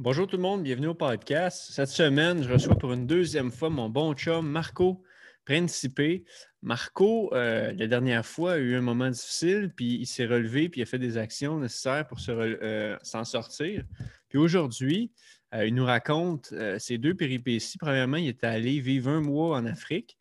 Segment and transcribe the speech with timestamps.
[0.00, 1.72] Bonjour tout le monde, bienvenue au podcast.
[1.72, 5.02] Cette semaine, je reçois pour une deuxième fois mon bon chum Marco
[5.44, 6.24] Principe.
[6.62, 10.82] Marco, euh, la dernière fois, a eu un moment difficile, puis il s'est relevé, puis
[10.82, 13.82] il a fait des actions nécessaires pour euh, s'en sortir.
[14.28, 15.10] Puis aujourd'hui,
[15.52, 17.76] euh, il nous raconte ses deux péripéties.
[17.76, 20.16] Premièrement, il est allé vivre un mois en Afrique,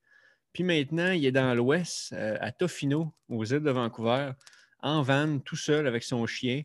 [0.54, 4.32] puis maintenant, il est dans l'Ouest, à Tofino, aux îles de Vancouver,
[4.80, 6.64] en van, tout seul avec son chien.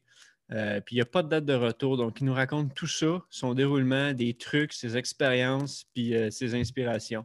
[0.84, 1.96] Puis il n'y a pas de date de retour.
[1.96, 7.24] Donc, il nous raconte tout ça, son déroulement, des trucs, ses expériences, puis ses inspirations.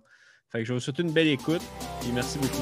[0.50, 1.62] Fait que je vous souhaite une belle écoute
[2.08, 2.62] et merci beaucoup.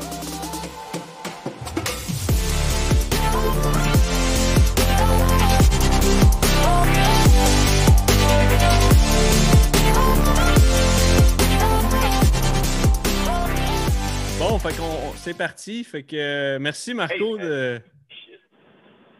[14.39, 15.83] Bon, fait qu'on c'est parti.
[15.83, 17.79] Fait que euh, merci Marco de.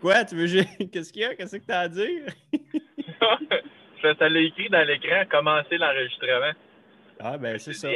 [0.06, 0.46] Quoi, tu veux
[0.92, 1.34] Qu'est-ce qu'il y a?
[1.34, 2.28] Qu'est-ce que tu as à dire?
[4.20, 6.52] ça l'a écrit dans l'écran, commencer l'enregistrement.
[7.20, 7.90] Ah ben c'est ça.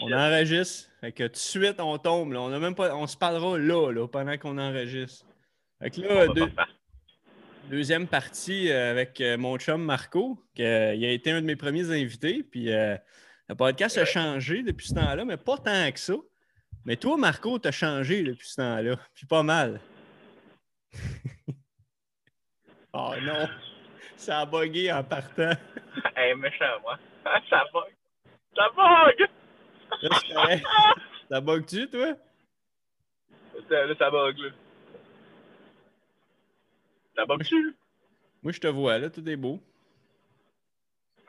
[0.00, 0.88] On enregistre.
[1.02, 2.32] Fait que tout de suite, on tombe.
[2.34, 5.26] On, a même pas, on se parlera là, pendant qu'on enregistre.
[5.82, 6.28] Fait que là,
[7.68, 11.56] deuxième partie euh, avec euh, mon chum Marco, qui euh, a été un de mes
[11.56, 12.42] premiers invités.
[12.42, 16.14] Puis le podcast a changé depuis ce temps-là, mais pas tant que ça.
[16.86, 18.96] Mais toi, Marco, tu as changé depuis ce temps-là.
[19.14, 19.78] Puis pas mal.
[22.92, 23.48] Oh non!
[24.16, 25.52] Ça a bugué en partant.
[26.16, 26.98] hey, méchant, moi.
[27.50, 27.92] Ça bug.
[28.54, 29.28] Ça bug!
[31.28, 32.14] ça bug-tu, toi?
[33.70, 34.50] Là, ça bug, là.
[37.16, 37.74] Ça bug-tu?
[38.42, 39.60] Moi, je te vois, là, tout est beau.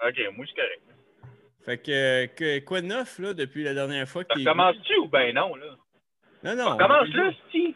[0.05, 0.81] OK, moi, je suis correct.
[1.63, 5.07] Fait que, que, quoi de neuf, là, depuis la dernière fois que tu commences-tu ou
[5.07, 5.77] ben non, là?
[6.43, 6.77] Non, non.
[6.77, 7.73] commence là, si.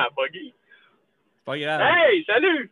[0.00, 0.54] Ça a bugué.
[1.44, 1.80] Pas grave.
[1.82, 2.70] Hey, salut!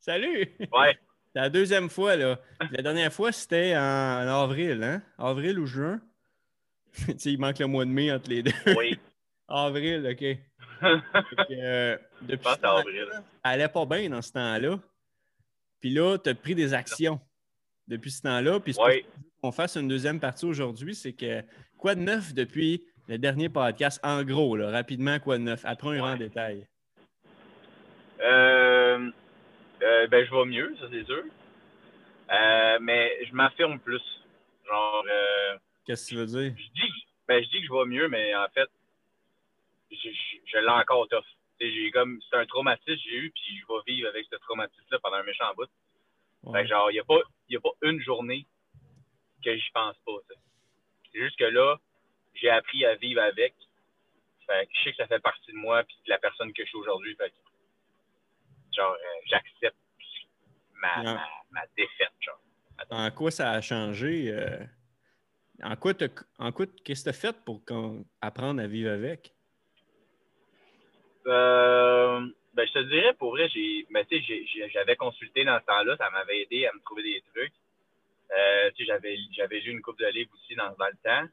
[0.00, 0.48] Salut!
[0.72, 0.98] Ouais.
[1.34, 2.38] La deuxième fois, là.
[2.70, 5.00] La dernière fois, c'était en, avril, hein?
[5.16, 5.98] Avril ou juin?
[6.92, 8.52] tu sais, il manque le mois de mai entre les deux.
[8.76, 8.98] Oui.
[9.48, 10.22] avril, OK.
[11.50, 13.08] euh, depuis ce avril.
[13.12, 14.78] elle allait pas bien dans ce temps-là.
[15.80, 17.18] Puis là, tu as pris des actions
[17.88, 18.60] depuis ce temps-là.
[18.60, 19.06] Puis oui.
[19.40, 21.42] qu'on fasse une deuxième partie aujourd'hui, c'est que
[21.78, 24.00] quoi de neuf depuis le dernier podcast?
[24.02, 25.62] En gros, là, rapidement, quoi de neuf?
[25.64, 26.10] Après, un ouais.
[26.12, 26.66] en détail.
[28.20, 29.10] Euh,
[29.82, 31.24] euh, ben, je vais mieux, ça c'est sûr.
[32.30, 34.02] Euh, mais je m'affirme plus.
[34.66, 35.04] Genre.
[35.10, 36.54] Euh, Qu'est-ce que tu veux dire?
[36.56, 36.92] Je dis,
[37.26, 38.68] ben, je dis que je vais mieux, mais en fait,
[39.90, 40.08] je,
[40.46, 41.24] je, l'ai encore tough.
[41.60, 44.98] J'ai comme, c'est un traumatisme que j'ai eu, puis je vais vivre avec ce traumatisme-là
[45.02, 45.68] pendant un méchant bout.
[46.44, 46.66] Ouais.
[46.66, 48.46] genre, il n'y a, pas, a pas une journée
[49.44, 50.12] que j'y pense pas.
[51.12, 51.76] C'est juste que là,
[52.34, 53.54] j'ai appris à vivre avec.
[54.46, 56.64] Fait que je sais que ça fait partie de moi, puis de la personne que
[56.64, 57.14] je suis aujourd'hui.
[57.16, 57.32] Fait
[58.76, 59.76] genre, euh, j'accepte
[60.74, 62.40] ma, ma, ma, défaite, genre.
[62.90, 64.30] En quoi ça a changé?
[64.30, 64.64] Euh,
[65.62, 65.92] en quoi,
[66.38, 67.62] en quoi qu'est-ce que tu as fait pour
[68.20, 69.32] apprendre à vivre avec?
[71.26, 74.04] Euh, ben, je te dirais, pour vrai, j'ai, ben,
[74.72, 77.52] j'avais consulté dans ce temps-là, ça m'avait aidé à me trouver des trucs.
[78.36, 81.28] Euh, j'avais, j'avais lu une coupe de livres aussi dans, dans le temps.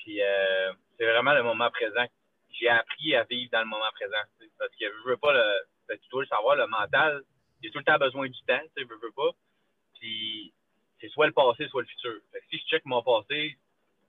[0.00, 2.06] Puis, euh, c'est vraiment le moment présent.
[2.52, 4.22] J'ai appris à vivre dans le moment présent.
[4.58, 7.22] Parce que je veux pas le, ben, tu dois le savoir, le mental,
[7.68, 9.30] a tout le temps besoin du temps, tu veux, pas.
[9.98, 10.52] Puis
[11.00, 12.14] c'est soit le passé, soit le futur.
[12.32, 13.56] Fait que si je check mon passé,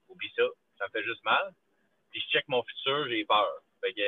[0.10, 0.44] oublie ça,
[0.78, 1.54] ça me fait juste mal.
[2.12, 3.50] Puis je check mon futur, j'ai peur.
[3.82, 4.02] Fait que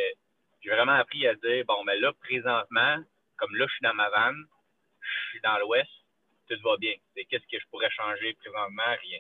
[0.62, 3.04] j'ai vraiment appris à dire, bon, mais là, présentement,
[3.38, 4.46] comme là, je suis dans ma vanne,
[5.02, 5.90] je suis dans l'ouest,
[6.48, 6.94] tout va bien.
[7.16, 8.96] Qu'est-ce que je pourrais changer présentement?
[9.02, 9.20] Rien.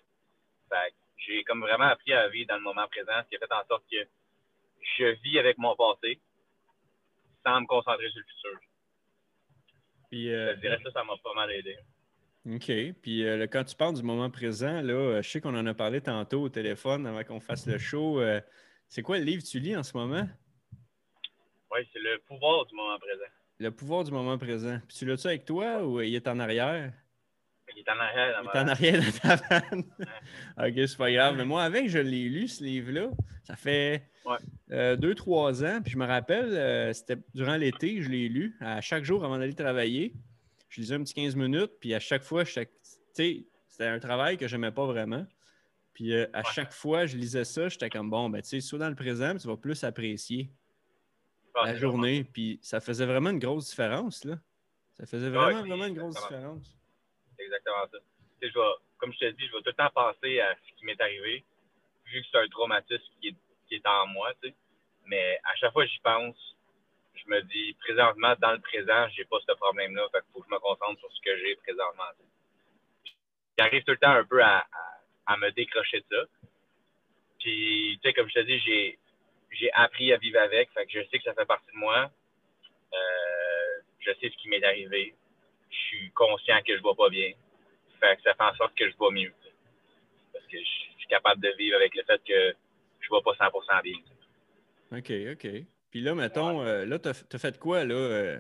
[0.69, 3.39] Fait que j'ai comme vraiment appris à vivre dans le moment présent, ce qui a
[3.39, 4.07] fait en sorte que
[4.97, 6.19] je vis avec mon passé,
[7.45, 8.59] sans me concentrer sur le futur.
[10.09, 11.77] Puis, euh, je dirais ça, ça m'a pas mal aidé.
[12.45, 12.71] OK.
[13.01, 16.01] Puis euh, quand tu parles du moment présent, là, je sais qu'on en a parlé
[16.01, 18.19] tantôt au téléphone avant qu'on fasse le show.
[18.19, 18.41] Euh,
[18.89, 20.27] c'est quoi le livre que tu lis en ce moment?
[21.71, 23.31] Oui, c'est Le pouvoir du moment présent.
[23.59, 24.77] Le pouvoir du moment présent.
[24.87, 26.91] Puis tu l'as-tu avec toi ou il est en arrière?
[27.75, 28.43] Il est en arrière.
[28.43, 29.83] Dans il est en arrière dans ta vanne.
[30.57, 31.35] OK, c'est pas grave.
[31.37, 33.09] Mais moi, avec, je l'ai lu, ce livre-là.
[33.43, 34.03] Ça fait
[34.71, 35.81] euh, deux, trois ans.
[35.81, 38.55] Puis je me rappelle, euh, c'était durant l'été, je l'ai lu.
[38.59, 40.13] À chaque jour avant d'aller travailler,
[40.69, 41.71] je lisais un petit 15 minutes.
[41.79, 43.43] Puis à chaque fois, c'était
[43.79, 45.25] un travail que je n'aimais pas vraiment.
[45.93, 48.79] Puis euh, à chaque fois, je lisais ça, j'étais comme bon, ben tu sais, soit
[48.79, 50.51] dans le présent, tu vas plus apprécier
[51.55, 52.23] la journée.
[52.23, 54.39] Puis ça faisait vraiment une grosse différence, là.
[54.97, 56.77] Ça faisait vraiment, vraiment une grosse différence.
[57.43, 57.97] C'est exactement ça.
[58.41, 58.49] Je
[58.97, 61.43] comme je te dis, je vais tout le temps penser à ce qui m'est arrivé,
[62.05, 63.35] vu que c'est un traumatisme qui est,
[63.67, 64.31] qui est en moi.
[65.05, 66.55] Mais à chaque fois que j'y pense,
[67.15, 70.07] je me dis, présentement, dans le présent, j'ai pas ce problème-là.
[70.11, 72.11] Fait faut que je me concentre sur ce que j'ai présentement.
[73.57, 74.65] J'arrive tout le temps un peu à,
[75.25, 76.49] à, me décrocher de ça.
[77.39, 78.99] Puis, tu sais, comme je te dis, j'ai,
[79.51, 80.69] j'ai appris à vivre avec.
[80.89, 82.09] Je sais que ça fait partie de moi.
[82.93, 85.13] Euh, je sais ce qui m'est arrivé.
[85.73, 87.31] Je suis conscient que je ne vais pas bien.
[87.99, 89.33] Fait que ça fait en sorte que je vais mieux.
[90.31, 92.55] Parce que je suis capable de vivre avec le fait que
[92.99, 93.97] je ne vais pas 100% bien.
[94.91, 95.65] OK, OK.
[95.89, 98.39] Puis là, mettons, euh, là, tu as, fait quoi, là, euh,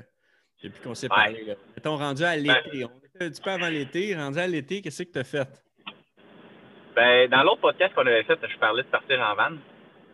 [0.63, 1.43] depuis qu'on s'est parlé?
[1.43, 1.55] Là?
[1.75, 2.79] Mettons, rendu à l'été.
[2.79, 4.15] Ben on était un petit peu avant l'été.
[4.15, 5.47] Rendu à l'été, qu'est-ce que tu as fait?
[6.95, 9.57] Ben, dans l'autre podcast qu'on avait fait, je parlais de partir en van.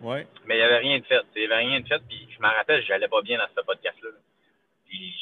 [0.01, 0.27] Ouais.
[0.45, 1.21] Mais il n'y avait rien de fait.
[1.35, 2.01] Il n'y avait rien de fait.
[2.07, 4.09] Puis je me rappelle, j'allais pas bien dans ce podcast-là.
[4.87, 5.13] Puis,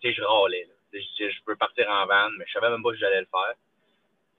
[0.00, 0.68] tu sais, je râlais.
[0.92, 3.54] Je je peux partir en van, mais je savais même pas que j'allais le faire.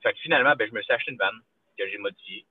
[0.03, 1.31] Fait que finalement, ben, je me suis acheté une van
[1.77, 2.45] que j'ai modifiée.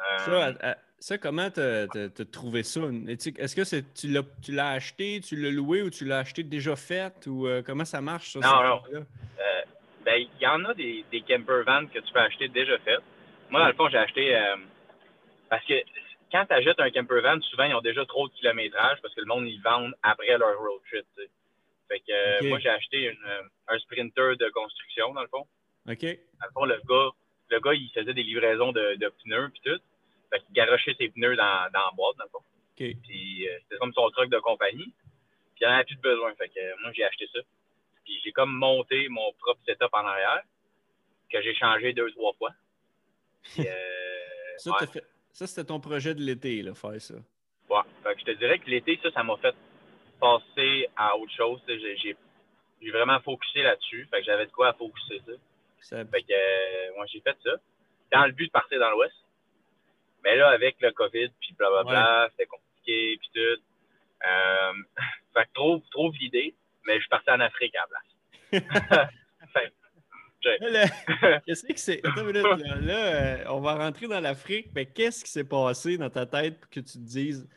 [0.00, 2.80] Euh, ça, ça, comment tu as, trouvé ça?
[3.08, 7.26] Est-ce que tu l'as acheté, tu l'as loué ou tu l'as acheté déjà fait?
[7.26, 8.40] Ou euh, comment ça marche, ça?
[8.40, 8.82] Non, non.
[8.92, 9.62] Euh,
[10.04, 12.98] ben, il y en a des, des camper vans que tu peux acheter déjà fait.
[13.50, 14.38] Moi, dans le fond, j'ai acheté.
[15.48, 15.74] parce que
[16.30, 19.20] quand tu achètes un camper van, souvent, ils ont déjà trop de kilométrage parce que
[19.20, 21.06] le monde, ils vendent après leur road trip.
[21.90, 23.12] Fait que moi, j'ai acheté
[23.66, 25.46] un sprinter de construction, dans le fond.
[25.88, 26.02] OK.
[26.02, 27.10] Dans le fond, le gars,
[27.50, 29.80] le gars il faisait des livraisons de, de pneus puis tout.
[30.30, 32.44] Fait qu'il garochait ses pneus dans, dans la boîte, dans le fond.
[32.76, 34.94] Puis euh, c'était comme son truck de compagnie.
[35.54, 36.34] Puis il en avait plus de besoin.
[36.36, 37.40] Fait que euh, moi, j'ai acheté ça.
[38.04, 40.42] Puis j'ai comme monté mon propre setup en arrière,
[41.30, 42.50] que j'ai changé deux, trois fois.
[43.42, 43.72] Puis, euh,
[44.58, 44.72] ça,
[45.32, 47.14] ça c'était ton projet de l'été, là, faire ça.
[47.68, 47.82] Ouais.
[48.02, 49.54] Fait que je te dirais que l'été, ça, ça m'a fait
[50.20, 51.60] passer à autre chose.
[51.68, 54.06] J'ai vraiment focusé là-dessus.
[54.10, 56.04] Fait que j'avais de quoi à focuser ça.
[56.04, 57.52] Fait que moi, j'ai fait ça.
[58.12, 59.14] Dans le but de partir dans l'Ouest.
[60.24, 63.62] Mais là, avec le COVID, puis blablabla, c'était compliqué, puis tout.
[64.26, 64.72] Euh,
[65.34, 66.54] fait que trouve, trouve l'idée,
[66.86, 69.10] mais je suis parti en Afrique à la place.
[71.46, 72.00] qu'est-ce que c'est?
[72.02, 76.58] là, euh, on va rentrer dans l'Afrique, mais qu'est-ce qui s'est passé dans ta tête
[76.60, 77.48] pour que tu te dises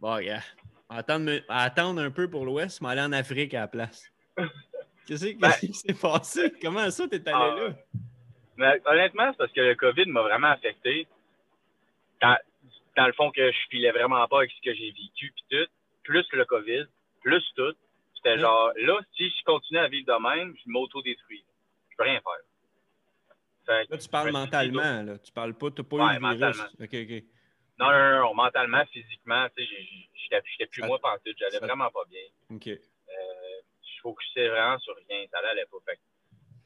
[0.00, 0.42] Bon, regarde,
[0.96, 4.12] attendre, attendre un peu pour l'Ouest, mais aller en Afrique à la place?
[5.06, 6.52] Qu'est-ce ben qui s'est passé?
[6.60, 7.68] Comment ça, t'es allé là?
[8.56, 11.06] Mais, honnêtement, c'est parce que le COVID m'a vraiment affecté
[12.22, 12.36] dans,
[13.06, 15.70] le fond que je filais vraiment pas avec ce que j'ai vécu, puis tout,
[16.02, 16.86] plus le COVID,
[17.22, 17.74] plus tout.
[18.14, 21.44] C'était genre, là, si je continue à vivre de même, je m'auto-détruis.
[21.90, 23.84] Je peux rien faire.
[23.90, 25.18] là, tu parles mentalement, là.
[25.18, 26.60] Tu parles pas, tu n'as pas eu le virus.
[26.80, 27.35] OK, OK.
[27.78, 31.32] Non, non, non, mentalement, physiquement, tu sais, j'étais plus moi moi tout.
[31.38, 32.22] J'allais vraiment pas bien.
[32.50, 32.68] OK.
[32.68, 35.26] Euh, je focusais vraiment sur rien.
[35.30, 35.76] Ça allait pas.
[35.84, 35.98] Fait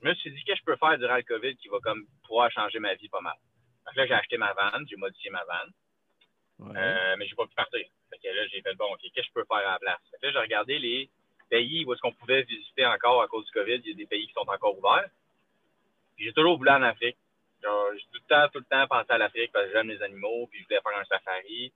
[0.02, 2.06] je me suis dit, qu'est-ce que je peux faire durant le COVID qui va comme
[2.26, 3.36] pouvoir changer ma vie pas mal?
[3.96, 5.72] là, j'ai acheté ma vanne, j'ai modifié ma vanne.
[6.76, 7.86] Euh, mais j'ai pas pu partir.
[8.10, 10.00] Fait que là, j'ai fait bon, OK, qu'est-ce que je peux faire à la place?
[10.10, 11.10] Fait que là, j'ai regardé les
[11.48, 13.80] pays où est-ce qu'on pouvait visiter encore à cause du COVID.
[13.84, 15.08] Il y a des pays qui sont encore ouverts.
[16.18, 17.16] j'ai toujours voulu en Afrique.
[17.62, 20.02] Genre, j'ai tout le temps, tout le temps pensé à l'Afrique parce que j'aime les
[20.02, 21.72] animaux, puis je voulais faire un safari.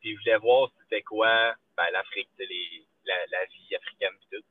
[0.00, 4.42] Puis je voulais voir c'était quoi ben, l'Afrique, la, la, vie africaine et tout.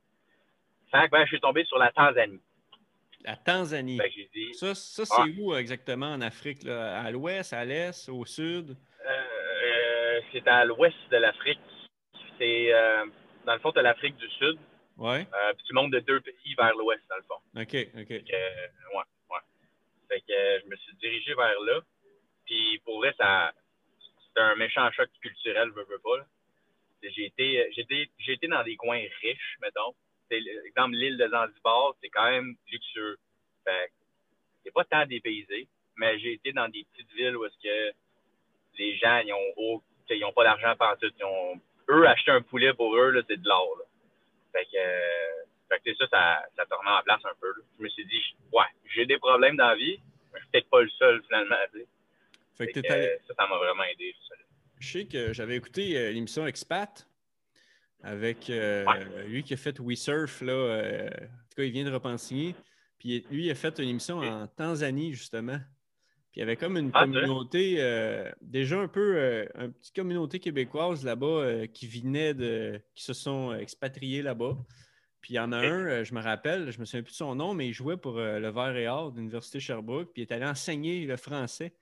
[0.90, 2.40] Fait que ben, je suis tombé sur la Tanzanie.
[3.24, 3.98] La Tanzanie.
[3.98, 4.10] Ben,
[4.52, 6.62] ça, ça c'est où exactement en Afrique?
[6.62, 7.00] Là?
[7.00, 8.76] À l'ouest, à l'est, au sud?
[9.04, 11.58] Euh, euh, c'est à l'ouest de l'Afrique.
[12.38, 13.06] C'est euh,
[13.44, 14.58] dans le fond de l'Afrique du Sud.
[14.96, 15.26] Ouais.
[15.56, 17.34] puis tu montes de deux pays vers l'ouest, dans le fond.
[17.56, 18.10] OK, OK.
[18.10, 19.04] ouais.
[20.08, 21.80] Fait que je me suis dirigé vers là.
[22.44, 23.52] Puis pour vrai, ça
[24.28, 26.26] c'était un méchant choc culturel, veux, veux pas.
[27.02, 29.94] J'ai été, j'ai été dans des coins riches, mettons
[30.30, 33.16] exemple, l'île de Zanzibar, c'est quand même luxueux.
[33.64, 33.90] Fait
[34.64, 37.96] c'est pas tant dépaysé, mais j'ai été dans des petites villes où est-ce que
[38.78, 41.10] les gens, ils ont, ils ont pas d'argent partout.
[41.18, 43.80] Ils ont, eux, acheter un poulet pour eux, c'est de l'or.
[44.52, 47.48] Fait que, fait que ça, ça, ça remet en place un peu.
[47.78, 50.00] Je me suis dit, ouais, j'ai des problèmes dans la vie,
[50.32, 51.56] mais je suis peut-être pas le seul finalement.
[52.56, 54.14] Fait que, ça, ça m'a vraiment aidé.
[54.78, 57.06] Je sais que j'avais écouté euh, l'émission Expat
[58.06, 58.84] avec euh,
[59.26, 60.40] lui qui a fait We Surf.
[60.40, 62.54] Là, euh, en tout cas, il vient de repensigner.
[62.98, 65.58] Puis lui, il a fait une émission en Tanzanie, justement.
[66.30, 70.38] Puis il y avait comme une ah, communauté, euh, déjà un peu, une petite communauté
[70.38, 72.80] québécoise là-bas qui venait de.
[72.94, 74.56] qui se sont expatriés là-bas.
[75.26, 77.34] Puis il y en a un, je me rappelle, je me souviens plus de son
[77.34, 80.12] nom, mais il jouait pour le Vert et Or de l'Université Sherbrooke.
[80.12, 81.72] Puis il est allé enseigner le français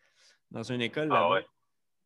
[0.51, 1.47] dans une école ah là-bas.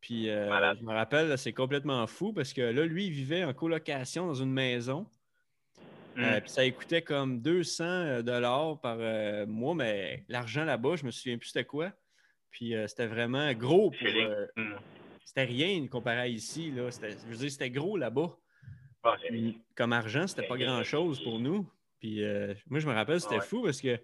[0.01, 3.53] Puis euh, je me rappelle, c'est complètement fou parce que là, lui, il vivait en
[3.53, 5.07] colocation dans une maison.
[6.17, 6.41] Euh, hmm.
[6.41, 8.97] puis ça coûtait comme 200 euh, dollars par
[9.47, 11.93] mois, mais l'argent là-bas, je me souviens plus c'était quoi.
[12.51, 14.07] Puis c'était vraiment gros pour.
[14.57, 14.75] Hmm.
[15.23, 16.69] C'était rien comparé à ici.
[16.71, 16.89] Là.
[16.91, 18.35] Je veux dire, c'était gros là-bas.
[19.75, 21.69] Comme argent, c'était pas grand-chose pour nous.
[21.99, 23.41] Puis euh, moi, je me rappelle, c'était ouais.
[23.41, 23.99] fou parce que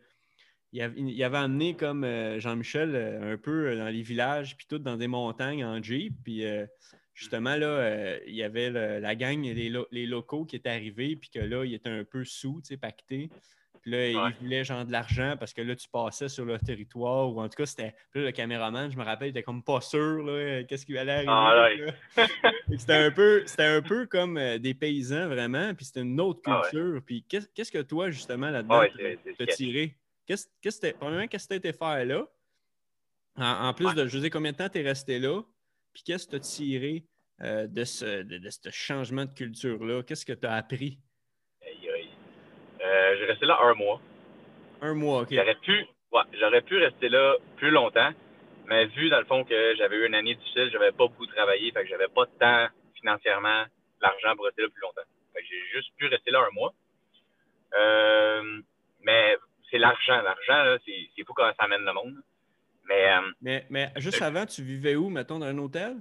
[0.74, 4.66] il avait, il avait amené comme euh, Jean-Michel euh, un peu dans les villages, puis
[4.68, 6.14] tout dans des montagnes en Jeep.
[6.24, 6.66] Puis euh,
[7.14, 11.16] justement, là, il y avait le- la gang, les, lo- les locaux qui étaient arrivés,
[11.16, 13.30] puis que là, ils étaient un peu sous, tu sais, pactés.
[13.86, 14.32] Puis là, Ouais.
[14.32, 17.48] ils voulaient genre de l'argent parce que là, tu passais sur leur territoire, ou en
[17.48, 17.94] tout cas, c'était.
[18.12, 20.98] Puis là, le caméraman, je me rappelle, il était comme pas sûr, là, qu'est-ce qui
[20.98, 21.92] allait arriver.
[22.18, 22.26] Ah,
[22.80, 26.42] C'était un peu, c'était un peu comme euh, des paysans vraiment, puis c'était une autre
[26.48, 27.00] Ah culture.
[27.06, 28.82] Puis qu'est-ce que toi justement là-dedans
[29.38, 29.96] t'as- tiré?
[30.26, 32.28] Qu'est-ce qu'est-ce que premièrement qu'est-ce que tu faire là?
[33.38, 35.42] En, en plus de, je dire, combien de temps tu es resté là
[35.94, 37.06] Puis qu'est-ce que tu as tiré
[37.42, 40.98] euh, de ce de, de ce changement de culture là Qu'est-ce que tu as appris?
[42.86, 44.00] Euh, j'ai resté là un mois.
[44.82, 45.30] Un mois, ok.
[45.32, 48.12] J'aurais pu, ouais, j'aurais pu rester là plus longtemps,
[48.68, 51.72] mais vu dans le fond que j'avais eu une année difficile, j'avais pas beaucoup travaillé,
[51.72, 53.64] fait que j'avais pas de temps financièrement,
[54.02, 55.08] l'argent pour rester là plus longtemps.
[55.34, 56.74] Fait que j'ai juste pu rester là un mois.
[57.74, 58.62] Euh,
[59.02, 59.38] mais
[59.72, 62.16] c'est l'argent, l'argent là, c'est c'est fou quand ça amène le monde.
[62.88, 65.96] Mais euh, Mais, mais juste avant, tu vivais où, mettons, dans un hôtel?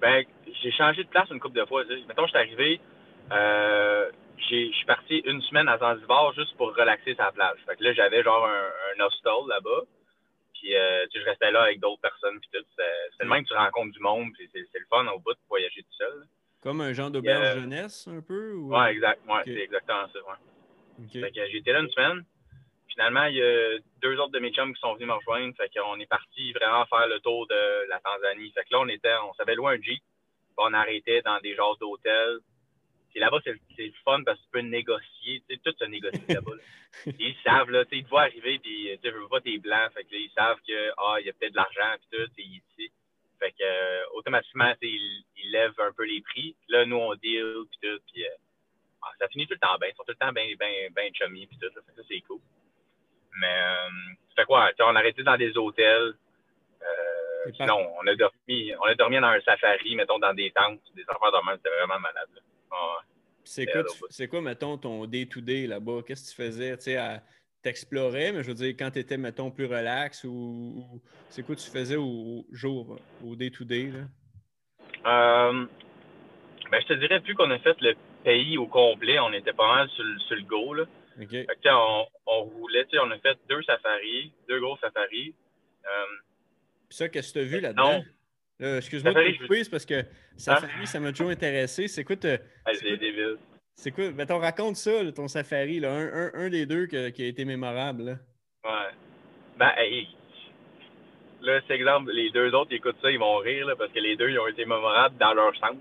[0.00, 0.24] Ben,
[0.62, 1.84] j'ai changé de place une couple de fois.
[2.08, 2.80] Mettons, je suis arrivé,
[3.30, 4.10] euh,
[4.48, 7.58] j'ai- je suis parti une semaine à Zanzibar juste pour relaxer sa plage.
[7.66, 9.82] Fait que là, j'avais genre un, un hostel là-bas.
[10.54, 12.38] Puis, euh, tu sais, je restais là avec d'autres personnes.
[12.40, 12.64] Puis tout.
[12.76, 14.28] C'est le même que tu rencontres du monde.
[14.34, 16.24] Puis c'est c'est le fun au bout de voyager tout seul.
[16.62, 18.76] Comme un genre d'auberge Euh, jeunesse, un peu ou...
[18.76, 19.20] Ouais, exact.
[19.28, 20.18] Ouais, c'est exactement ça.
[20.20, 21.04] Ouais.
[21.04, 21.12] Ok.
[21.20, 22.24] Fait que j'ai été là une semaine.
[22.88, 25.54] Finalement, il y a deux autres de mes chums qui sont venus me rejoindre.
[25.56, 28.52] Fait qu'on est parti vraiment faire le tour de la Tanzanie.
[28.52, 30.02] Fait que là, on était, on s'avait loué un Jeep.
[30.58, 32.38] On arrêtait dans des genres d'hôtels.
[33.20, 35.42] Là-bas, c'est c'est le fun parce que tu peux négocier.
[35.48, 36.54] Tu sais, tout se négocie là-bas.
[36.54, 36.62] là.
[37.18, 39.40] Ils savent, là, tu sais, ils te voient arriver, puis tu sais, je veux pas
[39.40, 39.92] tes blancs.
[39.94, 42.30] Fait que là, ils savent que, ah, il y a peut-être de l'argent, puis tout,
[42.36, 42.92] c'est ici.
[43.40, 46.54] Fait que, euh, automatiquement, ils, ils lèvent un peu les prix.
[46.60, 48.28] Puis là, nous, on deal, puis tout, puis euh,
[49.02, 49.88] ah, ça finit tout le temps bien.
[49.88, 51.66] Ils sont tout le temps bien, bien, bien chummy, puis tout.
[51.74, 51.80] là.
[51.86, 52.40] Fait que ça, c'est cool.
[53.40, 53.88] Mais, euh,
[54.36, 56.14] fait quoi, tu sais, on a arrêté dans des hôtels.
[56.82, 60.80] Euh, sinon, on a dormi, on a dormi dans un safari, mettons, dans des tentes,
[60.94, 62.28] des affaires de même, c'était vraiment malade.
[62.34, 62.40] là.
[62.70, 63.01] Ah, ouais.
[63.44, 66.02] C'est quoi, tu- quoi, mettons, ton day-to-day là-bas?
[66.06, 66.76] Qu'est-ce que tu faisais?
[66.78, 66.96] Tu
[67.62, 71.54] t'explorais, mais je veux dire, quand tu étais, mettons, plus relax ou, ou- c'est quoi
[71.56, 73.90] tu faisais au, au jour, au day-to-day?
[73.92, 74.04] là?
[75.06, 75.66] Euh,
[76.70, 77.94] ben, je te dirais, plus qu'on a fait le
[78.24, 80.74] pays au complet, on était pas mal sur, le- sur le go.
[80.74, 80.84] Là.
[81.46, 85.34] Fait que, on, on roulait, on a fait deux safaris, deux gros safaris.
[85.84, 86.04] Euh,
[86.90, 88.02] ça, qu'est-ce que tu as vu là-dedans?
[88.62, 89.32] Là, Excuse-moi de te Hein?
[89.40, 90.04] couper, parce que
[90.36, 91.88] Safari, ça m'a toujours intéressé.
[91.88, 92.70] C'est quoi, te- ah,
[93.74, 96.86] c'est quoi- quoi, mettons, raconte ça, là, ton Safari, là, un, un- un des deux
[96.86, 98.04] que- qui a été mémorable.
[98.04, 98.12] là.
[98.64, 98.92] Ouais.
[99.58, 100.06] Ben, hey,
[101.40, 103.98] là, c'est exemple, les deux autres, ils écoutent ça, ils vont rire, là, parce que
[103.98, 105.76] les deux, ils ont été mémorables dans leur sens.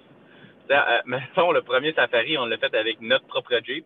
[0.72, 3.86] Euh, mettons, le premier safari, on l'a fait avec notre propre Jeep.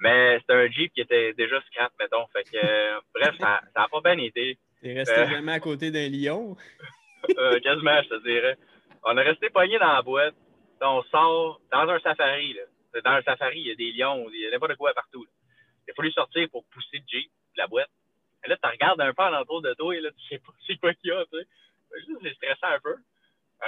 [0.00, 2.26] Mais c'était un Jeep qui était déjà scrap, mettons.
[2.32, 4.56] Fait que, euh, bref, ça n'a pas bien été.
[4.80, 5.28] T'es resté Euh.
[5.28, 6.56] jamais à côté d'un lion?
[7.38, 8.56] Euh, quasiment, je te dirais.
[9.04, 10.34] On est resté pogné dans la boîte.
[10.80, 12.54] On sort dans un safari.
[12.54, 13.00] Là.
[13.00, 15.24] Dans un safari, il y a des lions, il y a n'importe quoi partout.
[15.24, 15.30] là.
[15.86, 17.90] Il a fallu sortir pour pousser le Jeep, la boîte.
[18.44, 20.76] Et là, tu regardes un peu alentour de toi et là, tu sais pas c'est
[20.76, 21.24] quoi qu'il y a.
[21.26, 21.46] Tu sais.
[21.90, 22.96] Fait que C'est stressant un peu.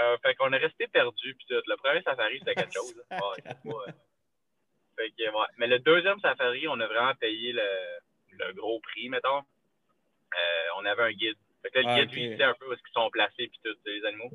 [0.00, 1.34] Euh, fait qu'on est resté perdu.
[1.34, 1.46] Puis.
[1.50, 2.94] Le premier safari, c'était quelque chose.
[3.10, 3.18] là.
[3.64, 3.92] Ouais,
[4.96, 5.46] fait que, ouais.
[5.58, 7.68] Mais le deuxième safari, on a vraiment payé le,
[8.38, 9.38] le gros prix, mettons.
[9.38, 11.36] Euh, on avait un guide.
[11.64, 12.14] Fait que là, le Ah, guide, ok.
[12.14, 14.30] lui, il sait un peu où est-ce qu'ils sont placés puis tout, les animaux.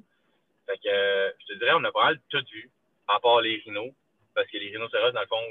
[0.67, 2.69] Fait que, euh, je te dirais, on a pas mal tout vu,
[3.07, 3.93] à part les rhinos.
[4.35, 5.41] Parce que les rhinocéros, dans le fond,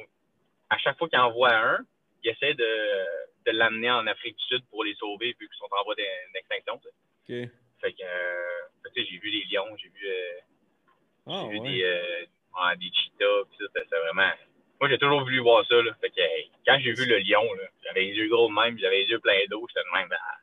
[0.71, 1.79] à chaque fois qu'il en voit un,
[2.23, 3.05] il essaie de,
[3.47, 6.33] de l'amener en Afrique du Sud pour les sauver, vu qu'ils sont en voie d'e-
[6.35, 6.81] d'extinction.
[7.81, 10.41] Fait que, euh, tu sais, j'ai vu des lions, j'ai vu, euh,
[11.27, 11.69] Ah, j'ai vu ouais.
[11.69, 12.25] des, euh,
[12.61, 14.31] ouais, des cheetahs, pis ça, c'était vraiment...
[14.81, 15.93] Moi, j'ai toujours voulu voir ça, là.
[16.01, 18.79] Fait que, hey, quand j'ai vu le lion, là, j'avais les yeux gros de même,
[18.79, 20.37] j'avais les yeux pleins d'eau, j'étais de même, ah,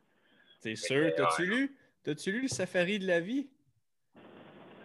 [0.66, 1.14] T'es sûr?
[1.16, 1.48] T'as-tu ouais.
[1.48, 1.76] lu?
[2.04, 3.48] T'as-tu lu le Safari de la vie?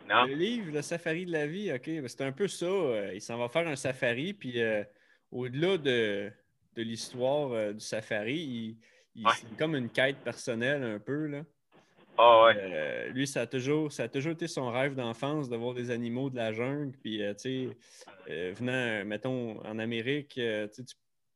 [0.06, 0.26] non?
[0.26, 1.86] Le livre, le Safari de la vie, OK.
[1.86, 2.66] ben, C'est un peu ça.
[2.66, 4.84] euh, il s'en va faire un safari, puis euh,
[5.32, 6.30] au-delà de,
[6.76, 8.76] de l'histoire euh, du safari, il,
[9.14, 9.32] il- Ouais.
[9.40, 11.26] c'est comme une quête personnelle un peu.
[11.28, 11.44] Là.
[12.18, 12.54] Ah ouais.
[12.58, 15.90] Euh, lui, ça a, toujours, ça a toujours été son rêve d'enfance de voir des
[15.90, 16.94] animaux de la jungle.
[17.02, 17.76] Puis, euh, tu sais,
[18.28, 20.82] euh, venant, euh, mettons, en Amérique, euh, tu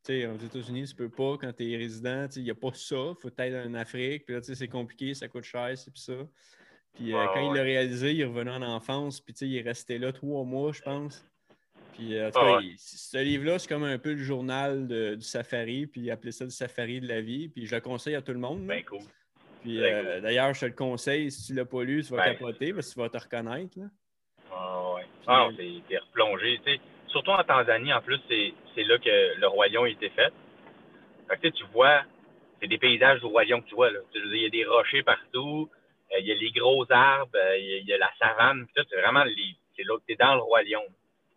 [0.05, 2.27] sais, tu- tu sais, aux États-Unis, tu peux pas quand tu es résident.
[2.35, 2.95] Il n'y a pas ça.
[2.95, 4.25] Il faut être en Afrique.
[4.25, 6.13] Puis là, c'est compliqué, ça coûte cher, c'est puis ça.
[6.93, 9.19] Puis euh, quand il l'a réalisé, il est revenu en enfance.
[9.19, 11.25] Puis, il est resté là trois mois, je pense.
[11.93, 12.65] Puis, euh, en tout Ah cas, ouais.
[12.65, 15.87] il- ce livre-là, c'est comme un peu le journal de- du safari.
[15.87, 17.49] Puis, il appelait ça le safari de la vie.
[17.49, 18.65] Puis, je le conseille à tout le monde.
[18.65, 18.99] Ben cool.
[19.61, 22.17] Puis euh, d'ailleurs, je te le conseille, si tu ne l'as pas lu, tu vas
[22.23, 22.33] Ben.
[22.33, 23.79] capoter parce que tu vas te reconnaître.
[23.79, 23.85] Là.
[24.51, 25.05] Ah ouais.
[25.25, 26.79] Ah, t'es t'es replongé, tu sais.
[27.15, 30.33] Surtout en Tanzanie, en plus, c'est là que le Roi Lion a été fait.
[31.29, 32.03] Fait que, tu vois,
[32.59, 33.89] c'est des paysages du Roi Lion que tu vois.
[33.89, 33.99] Là.
[34.15, 35.69] Il y a des rochers partout,
[36.11, 38.67] euh, il y a les gros arbres, euh, il y, a la savane.
[38.75, 39.23] C'est vraiment
[39.77, 40.83] c'est là que tu es dans le Roi Lion.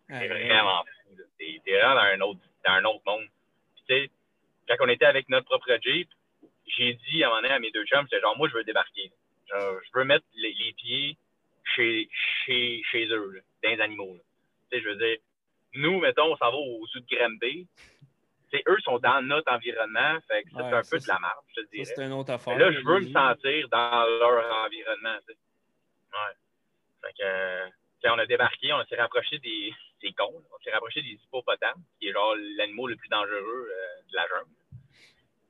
[0.09, 1.15] C'est vraiment fou.
[1.39, 3.27] Tu es, vraiment dans un autre, dans un autre monde.
[3.77, 4.09] tu sais,
[4.67, 6.09] quand on était avec notre propre Jeep,
[6.67, 8.65] j'ai dit à un moment donné à mes deux chums, c'est genre, moi, je veux
[8.65, 9.11] débarquer.
[9.47, 11.15] je veux mettre les, pieds
[11.75, 12.09] chez,
[12.45, 14.17] chez, chez eux, dans les animaux.
[14.69, 15.17] Tu sais, je veux dire,
[15.75, 17.67] nous, mettons, on s'en va au-dessus de Granby.
[18.51, 21.61] C'est eux sont dans notre environnement, fait que c'est un peu de la marge, je
[21.61, 21.85] te dirais.
[21.85, 22.57] C'est une autre affaire.
[22.57, 25.17] là, je veux me sentir dans leur environnement.
[25.27, 25.39] Tu sais.
[26.13, 26.35] Ouais.
[27.03, 29.73] Fait que, on a débarqué, on s'est rapproché des.
[30.01, 34.01] C'est con, on s'est rapproché des hippopotames, qui est genre l'animal le plus dangereux euh,
[34.09, 34.49] de la jungle.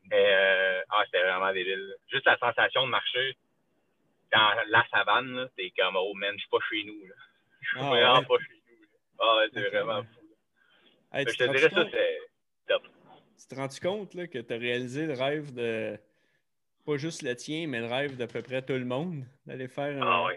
[0.09, 1.95] Mais, euh, ah, c'était vraiment débile.
[2.11, 3.37] Juste la sensation de marcher
[4.31, 6.99] dans la savane, c'est comme, oh man, je suis pas chez nous.
[7.61, 8.58] Je suis ah, vraiment pas chez nous.
[9.19, 10.19] Ouais, c'est vraiment fou.
[11.13, 12.19] je te dirais ça, c'est
[12.67, 12.83] top.
[13.39, 15.97] Tu te rends-tu compte là, que tu as réalisé le rêve de,
[16.85, 20.01] pas juste le tien, mais le rêve d'à peu près tout le monde, d'aller faire
[20.01, 20.27] un,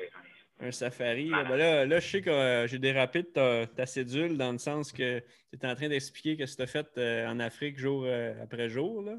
[0.61, 1.31] ah, safari?
[1.31, 1.45] Là.
[1.45, 4.59] Ben là, là, je sais que euh, j'ai dérapé de ta, ta, cédule dans le
[4.59, 5.25] sens que tu
[5.55, 8.69] étais en train d'expliquer ce que tu as fait euh, en Afrique jour euh, après
[8.69, 9.03] jour.
[9.03, 9.15] Là.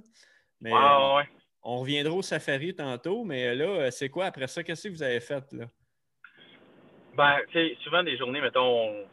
[0.61, 1.27] Mais, ouais.
[1.63, 4.63] On reviendra au safari tantôt, mais là, c'est quoi après ça?
[4.63, 5.43] Qu'est-ce que vous avez fait?
[5.53, 5.65] là?
[7.15, 7.39] Ben,
[7.83, 9.05] souvent des journées, mettons, on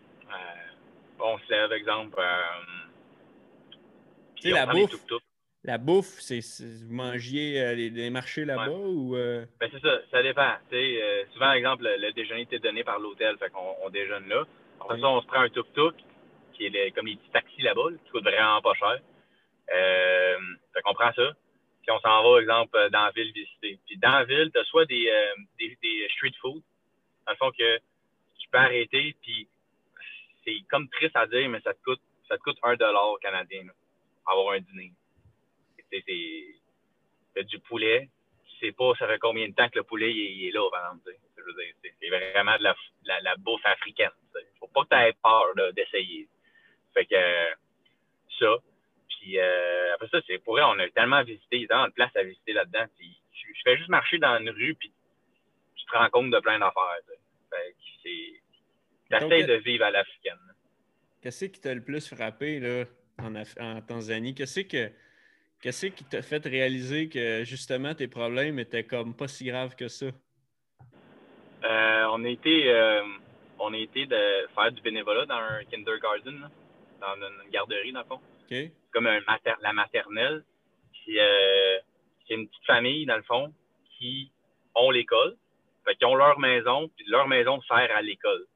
[1.39, 2.19] se lève, exemple.
[2.19, 2.43] Euh,
[4.45, 5.07] la bouffe.
[5.63, 9.15] La bouffe, c'est vous mangiez euh, les, marchés là-bas ou.
[9.15, 9.45] Euh?
[9.61, 10.55] Ben, c'est ça, ça dépend.
[10.73, 14.47] Euh, souvent, exemple, le, déjeuner était donné par l'hôtel, fait qu'on on déjeune là.
[14.81, 15.95] Après ça, on se prend un tuk-tuk,
[16.55, 18.99] qui est comme les petits taxis là-bas, qui coûte vraiment pas cher.
[19.69, 21.31] fait qu'on prend ça.
[21.83, 23.79] Puis on s'en va, exemple, dans la ville visiter.
[23.87, 25.13] Puis dans la ville, tu as soit des,
[25.59, 26.63] des, des, street food,
[27.27, 27.77] dans le fond que
[28.39, 29.47] tu peux arrêter, puis
[30.51, 33.67] c'est comme triste à dire, mais ça te coûte, ça te coûte un dollar canadien,
[34.27, 34.93] avoir un dîner.
[35.91, 38.09] C'est du poulet.
[38.45, 40.93] Tu sais pas, ça fait combien de temps que le poulet il, est là, par
[40.93, 41.11] exemple.
[42.01, 44.11] C'est vraiment de la, la, bouffe africaine.
[44.59, 46.29] Faut pas que tu aies peur d'essayer.
[46.93, 47.17] Fait que
[48.39, 48.57] ça.
[49.09, 51.89] Puis euh, après ça, c'est pour vrai, on a tellement visité, il y a tellement
[51.89, 52.85] de place à visiter là-dedans.
[53.01, 54.93] Je fais juste marcher dans une rue, puis
[55.77, 56.99] tu te rends compte de plein d'affaires.
[57.51, 58.43] Fait que c'est
[59.11, 60.39] J'essaie de vivre à l'africaine.
[61.23, 62.85] Qu'est-ce qui t'a le plus frappé là,
[63.19, 64.35] en, en Tanzanie?
[64.35, 64.91] Qu'est-ce que
[65.61, 69.89] Qu'est-ce qui t'a fait réaliser que justement tes problèmes étaient comme pas si graves que
[69.89, 70.07] ça?
[70.07, 73.03] Euh, on a été euh,
[73.59, 76.49] on a été de faire du bénévolat dans un kindergarten,
[76.99, 78.21] dans une garderie dans le fond.
[78.93, 79.21] Comme un
[79.61, 80.45] la maternelle.
[81.09, 81.79] Euh,
[82.27, 83.53] c'est une petite famille dans le fond
[83.99, 84.33] qui
[84.75, 85.37] ont l'école.
[85.85, 88.47] Fait qu'ils ont leur maison, puis leur maison sert à l'école.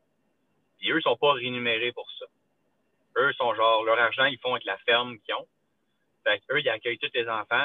[0.85, 2.27] Puis eux, sont pas rémunérés pour ça.
[3.17, 5.49] Eux sont genre, leur argent, ils font avec la ferme qu'ils ont.
[6.25, 7.65] Fait eux, ils accueillent tous les enfants,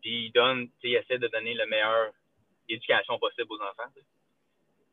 [0.00, 2.10] puis ils donnent, ils essaient de donner la meilleure
[2.70, 3.92] éducation possible aux enfants.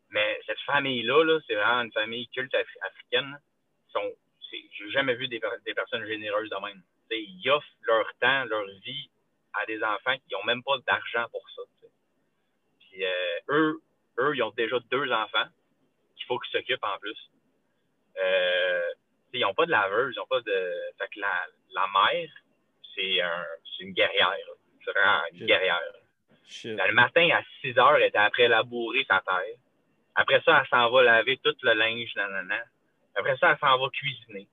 [0.10, 3.40] Mais cette famille-là, -là, c'est vraiment une famille culte africaine.
[3.94, 4.00] Je
[4.84, 6.82] n'ai jamais vu des, personnes généreuses de même.
[7.12, 9.10] ils offrent leur temps, leur vie
[9.54, 11.62] à des enfants qui n'ont même pas d'argent pour ça.
[12.82, 13.82] Puis euh, eux,
[14.20, 15.48] eux, ils ont déjà deux enfants
[16.18, 17.18] qu'il faut qu'ils s'occupent en plus.
[18.24, 18.82] Euh,
[19.34, 20.74] ils n'ont pas de laveuse, ils n'ont pas de.
[20.98, 22.30] Fait que la, la mère,
[22.96, 23.46] c'est un,
[23.82, 24.38] une guerrière.
[24.84, 25.82] C'est vraiment une guerrière.
[26.64, 29.58] Le matin, à 6 heures, elle était après labourer sa terre.
[30.16, 32.64] Après ça, elle s'en va laver tout le linge, nanana.
[33.16, 34.48] Après ça, elle s'en va cuisiner.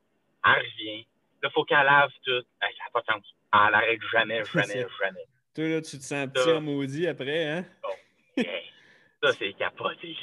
[0.45, 1.07] Elle revient.
[1.43, 2.43] Là, il faut qu'elle lave tout.
[2.61, 3.35] ça n'a pas de sens.
[3.53, 5.27] Elle n'arrête jamais, jamais, jamais.
[5.55, 7.65] Toi, là, tu te sens petit maudit après, hein?
[9.23, 10.17] ça, c'est capoté.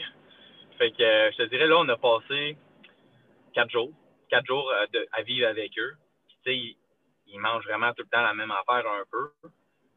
[0.78, 2.58] Fait que, euh, je te dirais, là, on a passé
[3.54, 3.92] quatre jours,
[4.30, 5.96] quatre jours euh, à vivre avec eux.
[6.30, 6.76] tu sais,
[7.28, 9.32] ils, mangent vraiment tout le temps la même affaire un peu.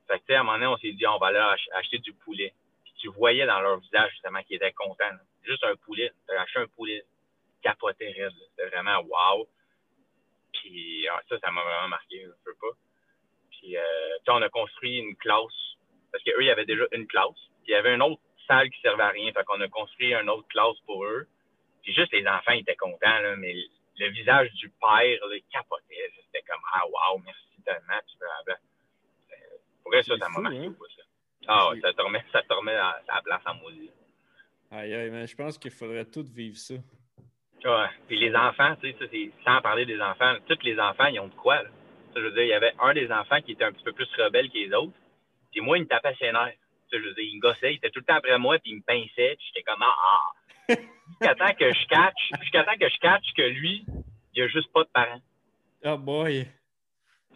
[0.07, 1.99] Fait que, tu sais, à un moment donné, on s'est dit, on va aller acheter
[1.99, 2.53] du poulet.
[2.85, 5.17] Puis tu voyais dans leur visage, justement, qu'ils étaient contents.
[5.45, 6.13] Juste un poulet.
[6.29, 7.05] Tu acheté un poulet
[7.63, 9.49] capoté C'était vraiment wow.
[10.53, 12.77] Puis ah, ça, ça m'a vraiment marqué, je sais pas.
[13.51, 13.83] Puis, euh,
[14.29, 15.77] on a construit une classe.
[16.11, 17.51] Parce qu'eux, il y avait déjà une classe.
[17.67, 19.33] Il y avait une autre salle qui servait à rien.
[19.33, 21.27] Fait qu'on a construit une autre classe pour eux.
[21.83, 23.55] Puis juste les enfants étaient contents, là, mais
[23.99, 26.13] le visage du père, là, capotait.
[26.27, 28.55] C'était comme Ah wow, merci tellement, tu veux
[29.83, 30.75] Pour ça, ça m'a marqué hein?
[30.97, 31.03] ça.
[31.49, 33.91] Ah ouais, ça te remet, ça te remet à, la place en maudit.
[34.71, 36.75] Aïe, aïe, mais je pense qu'il faudrait tout vivre ça.
[37.65, 37.89] Ouais.
[38.09, 41.35] Puis les enfants, tu sais, sans parler des enfants, tous les enfants, ils ont de
[41.35, 41.69] quoi, là.
[42.15, 43.93] Ça, je veux dire, il y avait un des enfants qui était un petit peu
[43.93, 44.93] plus rebelle que les autres.
[45.51, 46.57] Puis moi, il me tapait ses nerfs.
[46.91, 48.73] Ça, je veux dire, il me gossait, il était tout le temps après moi, puis
[48.73, 50.42] il me pinçait, puis j'étais comme, ah, ah.
[51.09, 53.85] Jusqu'à temps que je catch, jusqu'à temps que je catch que lui,
[54.35, 55.23] il n'y a juste pas de parents.
[55.85, 56.47] Oh boy!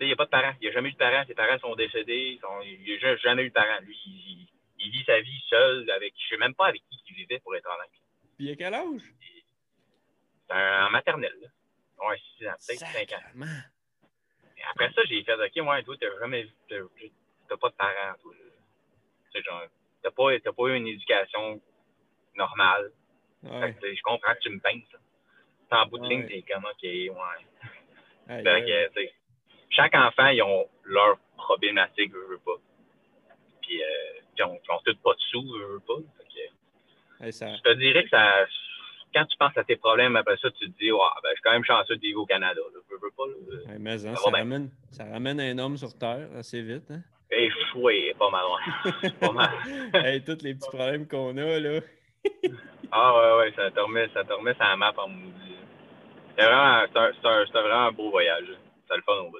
[0.00, 0.52] il n'y a pas de parents.
[0.60, 1.24] Il n'y a jamais eu de parents.
[1.26, 2.38] Ses parents sont décédés.
[2.64, 3.80] il n'a jamais eu de parents.
[3.82, 3.96] Lui,
[4.78, 6.14] il, vit sa vie seul avec.
[6.18, 7.90] Je ne sais même pas avec qui il vivait pour être honnête.
[8.36, 9.02] Puis il a quel âge?
[10.46, 11.52] C'est un, en maternelle.
[11.98, 13.46] Ouais, 6 ans, peut-être 5 ans.
[14.58, 18.34] Et après ça, j'ai fait OK, ouais, toi, t'as jamais t'as pas de parents, toi.
[20.02, 21.60] T'as pas, pas eu une éducation
[22.34, 22.92] normale.
[23.42, 23.74] Ouais.
[23.82, 24.98] je comprends que tu me peins, ça.
[25.82, 27.12] En bout de ligne, t'es comme OK, ouais.
[29.70, 32.56] chaque enfant, ils ont leur problématique, je veux pas.
[33.62, 33.86] Puis, euh,
[34.38, 35.98] ils n'ont tous pas de sous, je veux pas.
[37.20, 38.46] Je te dirais que ça,
[39.14, 41.42] quand tu penses à tes problèmes, après ça, tu te dis, ouais, ben, je suis
[41.42, 42.60] quand même chanceux de vivre au Canada.
[42.74, 43.24] Je veux pas.
[43.78, 46.90] mais hein, ça, ramène, ça, ramène, un homme sur Terre assez vite.
[46.90, 47.00] Hein?
[47.30, 49.10] Échoué, pas mal loin.
[49.20, 49.50] pas mal.
[49.94, 51.80] hey, tous les petits problèmes qu'on a, là.
[52.92, 55.56] Ah ouais, ouais, ça te remet, ça te remet sa map en maudit.
[56.36, 58.46] C'est vraiment, c'est vraiment un beau voyage.
[58.88, 59.38] Ça le fun au bout.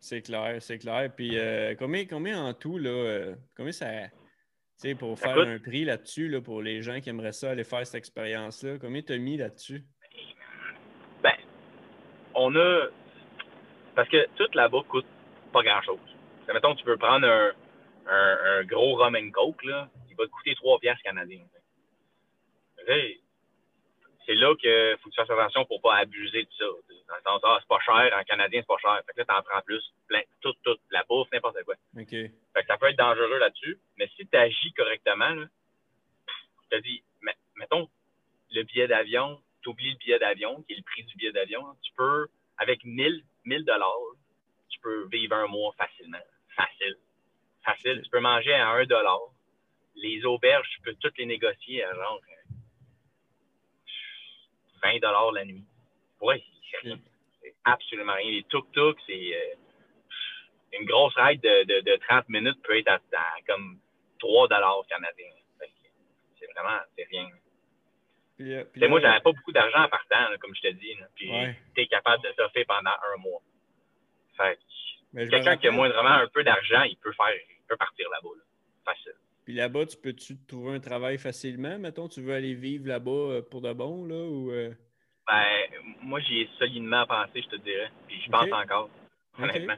[0.00, 1.10] C'est clair, c'est clair.
[1.14, 3.86] Puis euh, combien, combien en tout, là, euh, combien ça.
[3.86, 7.64] Tu sais, pour faire un prix là-dessus, là, pour les gens qui aimeraient ça aller
[7.64, 9.84] faire cette expérience-là, combien tu as mis là-dessus?
[11.22, 11.32] Ben,
[12.34, 12.88] on a.
[13.94, 15.06] Parce que tout là-bas coûte
[15.52, 16.00] pas grand-chose.
[16.52, 17.52] Mettons, tu peux prendre un,
[18.06, 21.40] un, gros rum and coke, là, il va te coûter 3 piastres canadiens
[24.26, 26.64] c'est là qu'il faut que tu fasses attention pour pas abuser de ça.
[26.64, 29.02] Dans le sens, ah, c'est pas cher, en canadien, c'est pas cher.
[29.06, 31.74] Fait que là, t'en prends plus, plein, toute, toute, la bouffe, n'importe quoi.
[31.98, 32.10] OK.
[32.10, 35.46] Fait que ça peut être dangereux là-dessus, mais si tu agis correctement, là,
[36.70, 37.02] je te dis,
[37.56, 37.88] mettons,
[38.52, 41.62] le billet d'avion, tu oublies le billet d'avion, qui est le prix du billet d'avion,
[41.82, 43.98] tu peux, avec 1000, 1000 dollars,
[44.68, 46.18] tu peux vivre un mois facilement.
[46.56, 46.96] Facile.
[47.64, 48.02] Facile.
[48.02, 49.20] Tu peux manger à 1 dollar.
[49.96, 52.20] Les auberges, tu peux toutes les négocier à genre
[54.84, 55.64] 20 la nuit.
[56.20, 56.98] Ouais, c'est rien.
[57.42, 58.30] C'est absolument rien.
[58.30, 63.00] Les tuk-tuk, c'est euh, une grosse ride de, de, 30 minutes peut être à,
[63.46, 63.78] comme
[64.18, 64.48] 3
[64.88, 65.30] canadiens.
[66.38, 67.28] C'est vraiment, c'est rien.
[68.36, 70.96] Puis, euh, puis moi, j'avais pas beaucoup d'argent en partant, comme je te dis.
[71.14, 71.30] puis
[71.74, 73.40] tu es capable de surfer pendant un mois.
[74.36, 74.58] Fait
[75.14, 78.30] quelqu'un qui a moindrement un peu d'argent, il peut faire, il peut partir là-bas.
[78.84, 79.14] Facile.
[79.44, 81.78] Puis là-bas, tu peux-tu trouver un travail facilement?
[81.78, 84.14] Mettons, tu veux aller vivre là-bas euh, pour de bon, là?
[84.14, 84.72] Ou, euh?
[85.26, 85.44] Ben,
[86.02, 87.90] moi, j'y ai solidement pensé, je te dirais.
[88.08, 88.88] Puis je pense encore,
[89.38, 89.76] honnêtement.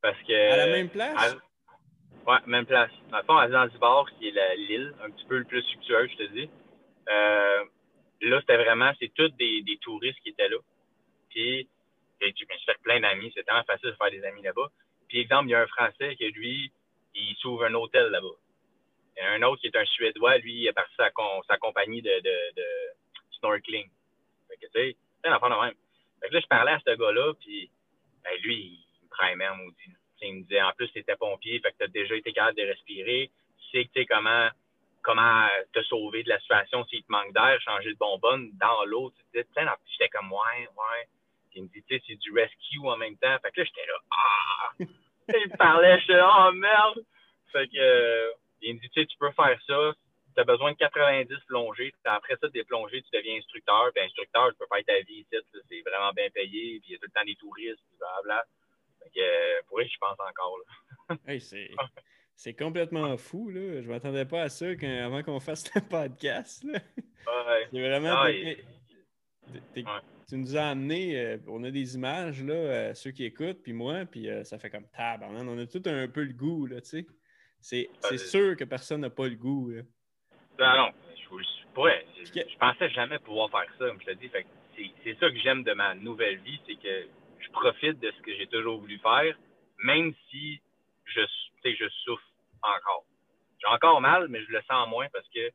[0.00, 0.52] Parce que.
[0.52, 1.36] À la même place?
[2.26, 2.90] Ouais, même place.
[3.10, 6.16] Dans le fond, à Zanzibar, qui est l'île, un petit peu le plus luxueuse, je
[6.24, 6.50] te dis.
[7.08, 7.64] Euh,
[8.22, 10.58] là, c'était vraiment, c'est tous des, des, touristes qui étaient là.
[11.30, 11.68] Puis,
[12.20, 13.32] je me suis fait plein d'amis.
[13.34, 14.68] C'est tellement facile de faire des amis là-bas.
[15.08, 16.70] Puis, exemple, il y a un Français qui, lui,
[17.14, 18.36] il s'ouvre un hôtel là-bas.
[19.16, 21.10] Il y a un autre qui est un Suédois, lui, il a parti sa,
[21.48, 22.64] sa compagnie de, de, de
[23.38, 23.88] snorkeling.
[24.48, 25.74] Fait que, tu sais, c'est un enfant de même.
[26.20, 27.70] Fait que là, je parlais à ce gars-là, puis
[28.24, 29.96] ben, lui, il me prend même maudit.
[30.22, 32.58] Il me disait, en plus, tu étais pompier, fait que tu as déjà été capable
[32.58, 33.30] de respirer.
[33.58, 34.48] Tu sais, tu sais comment,
[35.02, 39.10] comment te sauver de la situation s'il te manque d'air, changer de bonbonne dans l'eau.
[39.10, 39.46] Tu sais,
[39.92, 41.08] j'étais comme, ouais, ouais.
[41.50, 43.36] Puis il me dit, tu sais, c'est du rescue en même temps.
[43.42, 44.70] Fait que là, j'étais là, ah!
[44.78, 47.00] il me parlait, j'étais là, oh merde!
[47.52, 49.92] Fait que, il me dit, tu sais, tu peux faire ça.
[50.34, 51.92] Tu as besoin de 90 plongées.
[52.04, 53.90] Après ça, des plongées, tu deviens instructeur.
[53.94, 55.36] Puis instructeur, tu peux faire ta vie ici.
[55.68, 56.80] C'est vraiment bien payé.
[56.80, 57.80] Puis il y a tout le temps des touristes.
[58.24, 58.44] Bla,
[59.02, 60.58] Fait que, euh, pour eux, je pense encore.
[62.36, 62.54] c'est.
[62.54, 63.82] complètement fou, là.
[63.82, 66.64] Je m'attendais pas à ça avant qu'on fasse le podcast.
[67.70, 68.22] C'est vraiment.
[69.86, 73.62] Ah, tu nous as amené, euh, on a des images, là, euh, ceux qui écoutent,
[73.64, 75.24] puis moi, puis ça fait comme tab.
[75.24, 77.06] On a tout un peu le goût, là, tu sais.
[77.60, 79.70] C'est euh, sûr que personne n'a pas le goût.
[79.70, 79.82] Là.
[80.58, 80.92] Non, non.
[81.16, 81.44] Je,
[82.24, 84.30] je, je, pensais jamais pouvoir faire ça, comme je te dis.
[85.04, 87.06] C'est ça que j'aime de ma nouvelle vie, c'est que
[87.38, 89.36] je profite de ce que j'ai toujours voulu faire,
[89.78, 90.60] même si
[91.04, 91.20] je,
[91.64, 92.24] je souffre
[92.62, 93.04] encore.
[93.60, 95.50] J'ai encore mal, mais je le sens moins parce que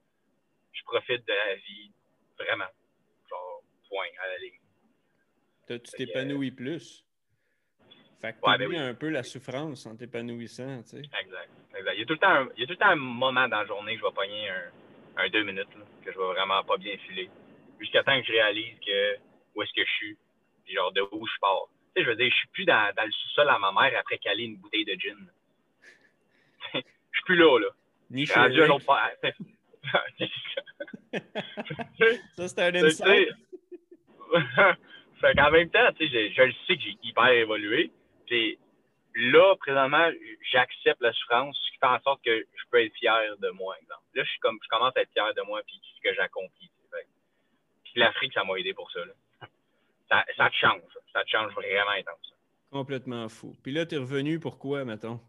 [0.73, 1.91] je profite de la vie
[2.39, 2.71] vraiment.
[3.29, 4.59] Genre, point, à la ligne.
[5.67, 7.04] Tu t'épanouis plus.
[8.25, 10.97] Fait que ouais, ben un peu la souffrance en t'épanouissant, tu sais.
[10.97, 11.49] Exact.
[11.77, 13.47] Il, y a tout le temps un, il y a tout le temps un moment
[13.47, 15.67] dans la journée que je vais pogner un, un deux minutes,
[16.03, 17.29] que je vais vraiment pas bien filer.
[17.79, 19.17] Jusqu'à temps que je réalise que
[19.53, 20.17] où est-ce que je suis,
[20.63, 21.67] puis genre de où je pars.
[21.95, 23.99] Tu sais, je veux dire, je suis plus dans, dans le sous-sol à ma mère
[23.99, 25.29] après caler une bouteille de gin.
[26.73, 27.67] je suis plus là, là.
[28.09, 28.85] Ni chez un autre
[32.35, 33.29] Ça, c'est un insight.
[35.21, 37.91] fait qu'en même temps, tu sais, je, je, le sais que j'ai hyper évolué.
[38.25, 38.59] Puis
[39.15, 40.09] là, présentement,
[40.51, 43.75] j'accepte la souffrance, ce qui fait en sorte que je peux être fier de moi,
[43.81, 44.03] exemple.
[44.13, 46.69] Là, je, suis comme, je commence à être fier de moi puis ce que j'accomplis.
[47.83, 48.99] Puis l'Afrique, ça m'a aidé pour ça.
[50.09, 50.81] ça, ça te change.
[51.13, 52.33] Ça te change vraiment intense.
[52.71, 53.55] Complètement fou.
[53.63, 55.21] Puis là, tu es revenu pourquoi, mettons?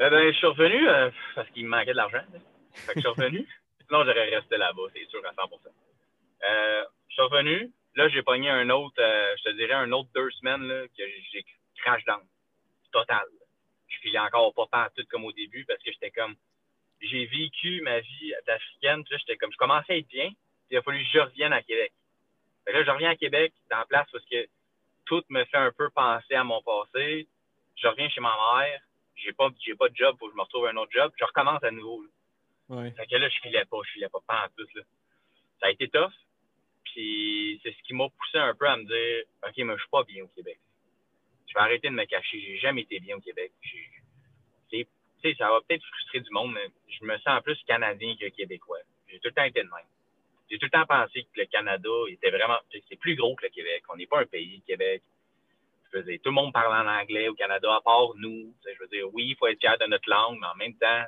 [0.00, 2.24] Euh, ben, je suis revenu euh, parce qu'il me manquait de l'argent.
[2.72, 3.46] Fait que je suis revenu.
[3.86, 5.50] Sinon, j'aurais resté là-bas, c'est sûr, à 100%
[6.50, 7.72] euh, Je suis revenu.
[7.94, 11.04] Là, j'ai pogné un autre, euh, je te dirais, un autre deux semaines là, que
[11.32, 11.44] j'ai
[11.76, 12.22] crash down.
[12.90, 13.24] Total.
[13.88, 16.34] Je filais encore pas tout comme au début parce que j'étais comme.
[17.00, 19.04] J'ai vécu ma vie d'Africaine.
[19.04, 19.52] Puis là, j'étais comme.
[19.52, 20.28] Je commençais à être bien.
[20.28, 21.92] Puis il a fallu que je revienne à Québec.
[22.64, 24.46] Fait là, je reviens à Québec dans la place parce que
[25.04, 27.28] tout me fait un peu penser à mon passé.
[27.76, 28.80] Je reviens chez ma mère.
[29.16, 31.12] J'ai pas, j'ai pas de job, faut que je me retrouve un autre job.
[31.18, 32.04] Je recommence à nouveau.
[32.68, 32.90] Ouais.
[32.92, 34.68] Fait que là, je filais pas, je filais pas, pas en tout.
[34.74, 34.82] Là.
[35.60, 36.12] Ça a été tough.
[36.84, 39.90] Puis c'est ce qui m'a poussé un peu à me dire OK, mais je suis
[39.90, 40.58] pas bien au Québec.
[41.48, 42.40] Je vais arrêter de me cacher.
[42.40, 43.52] J'ai jamais été bien au Québec.
[43.62, 43.86] Tu
[44.70, 48.80] sais, ça va peut-être frustrer du monde, mais je me sens plus Canadien que Québécois.
[49.08, 49.86] J'ai tout le temps été de même.
[50.50, 52.58] J'ai tout le temps pensé que le Canada était vraiment.
[52.88, 53.84] C'est plus gros que le Québec.
[53.88, 55.02] On n'est pas un pays, Québec.
[55.92, 58.52] Je veux dire, tout le monde parle en anglais au Canada, à part nous.
[58.64, 61.04] Je veux dire, oui, il faut être fier de notre langue, mais en même temps,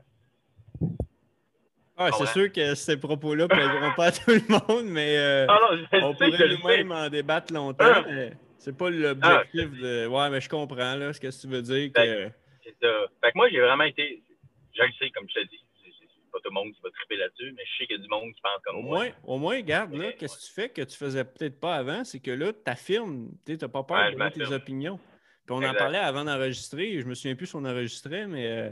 [1.97, 5.47] ah, c'est sûr que ces propos-là ne plairont pas à tout le monde, mais euh,
[5.49, 7.85] ah non, on pourrait nous-mêmes en débattre longtemps.
[7.87, 8.05] Ah.
[8.59, 9.83] C'est pas l'objectif ah.
[9.83, 10.07] de.
[10.07, 11.93] Ouais, mais je comprends là, ce que tu veux dire.
[11.93, 12.31] Que...
[12.65, 13.07] C'est ça.
[13.23, 14.23] Fait que moi, j'ai vraiment été.
[14.75, 15.61] Je le sais, comme je te dis.
[15.85, 18.03] C'est pas tout le monde qui va triper là-dessus, mais je sais qu'il y a
[18.03, 18.99] du monde qui pense comme au moi.
[18.99, 22.03] Moins, au moins, regarde, là, qu'est-ce que tu fais que tu faisais peut-être pas avant,
[22.03, 24.99] c'est que là, tu affirmes, tu n'as pas peur de donner tes opinions.
[25.47, 28.47] Puis on en parlait avant d'enregistrer, je me souviens plus si on enregistrait, mais.
[28.47, 28.71] Euh,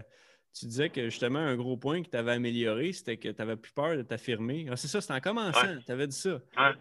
[0.54, 3.56] tu disais que justement, un gros point que tu avais amélioré, c'était que tu n'avais
[3.56, 4.66] plus peur de t'affirmer.
[4.70, 6.34] Ah, c'est ça, c'est en commençant, tu avais dit ça.
[6.34, 6.72] Ouais.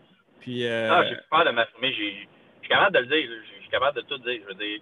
[0.42, 0.92] Puis, euh...
[0.92, 1.94] Ah, j'ai plus peur de m'affirmer.
[1.94, 2.28] Je suis
[2.68, 3.30] capable de le dire.
[3.30, 4.42] Je suis capable de tout dire.
[4.42, 4.82] Je veux dire,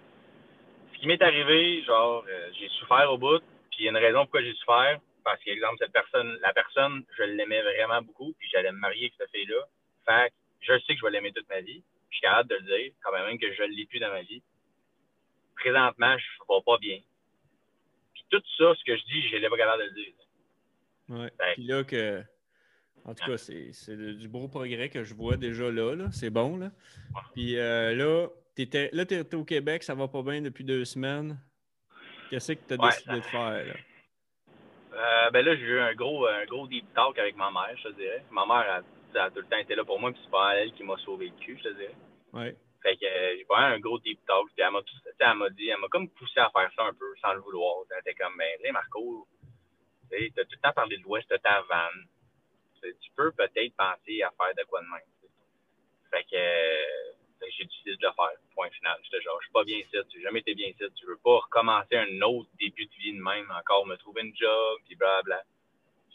[0.92, 3.40] ce qui m'est arrivé, genre, euh, j'ai souffert au bout.
[3.70, 4.98] Puis il y a une raison pourquoi j'ai souffert.
[5.22, 8.34] Parce qu'exemple, cette personne, la personne, je l'aimais vraiment beaucoup.
[8.38, 9.66] Puis j'allais me marier avec cette fille-là.
[10.06, 11.82] Fait que je sais que je vais l'aimer toute ma vie.
[12.10, 14.22] Je suis capable de le dire, quand même que je ne l'ai plus dans ma
[14.22, 14.42] vie.
[15.56, 16.98] Présentement, je ne vais pas bien
[18.28, 20.12] tout ça, ce que je dis, je n'ai pas capable de le dire.
[21.08, 21.26] Oui.
[21.54, 22.22] Puis là, que.
[23.04, 25.94] En tout cas, c'est du beau progrès que je vois déjà là.
[25.94, 26.08] là.
[26.12, 26.58] C'est bon.
[26.58, 26.70] Là.
[27.34, 31.38] Puis euh, là, tu étais, au Québec, ça va pas bien depuis deux semaines.
[32.28, 33.64] Qu'est-ce que tu as décidé de faire?
[33.66, 33.74] Là?
[34.92, 37.88] Euh, ben là, j'ai eu un gros, un gros deep talk avec ma mère, je
[37.88, 38.22] te dirais.
[38.30, 38.82] Ma mère
[39.14, 40.96] a, a tout le temps été là pour moi, puis c'est pas elle qui m'a
[40.98, 41.94] sauvé le cul, je te dirais.
[42.32, 42.56] Ouais.
[42.82, 44.46] Fait que euh, j'ai pas un gros deep talk.
[44.54, 44.80] Puis elle m'a,
[45.18, 47.84] elle m'a dit, elle m'a comme poussé à faire ça un peu sans le vouloir.
[47.90, 49.26] Elle était comme, ben, tu Marco,
[50.10, 52.06] tu as tout le temps parlé de l'Ouest de ta vanne.
[52.82, 55.30] Tu peux peut-être penser à faire de quoi de même.
[56.10, 58.32] Fait que euh, j'ai décidé de le faire.
[58.54, 58.98] Point final.
[59.04, 61.18] J'étais genre, je suis pas bien ici, tu n'as jamais été bien ici, tu veux
[61.22, 64.96] pas recommencer un autre début de vie de même, encore me trouver une job, puis
[64.96, 65.44] blablabla.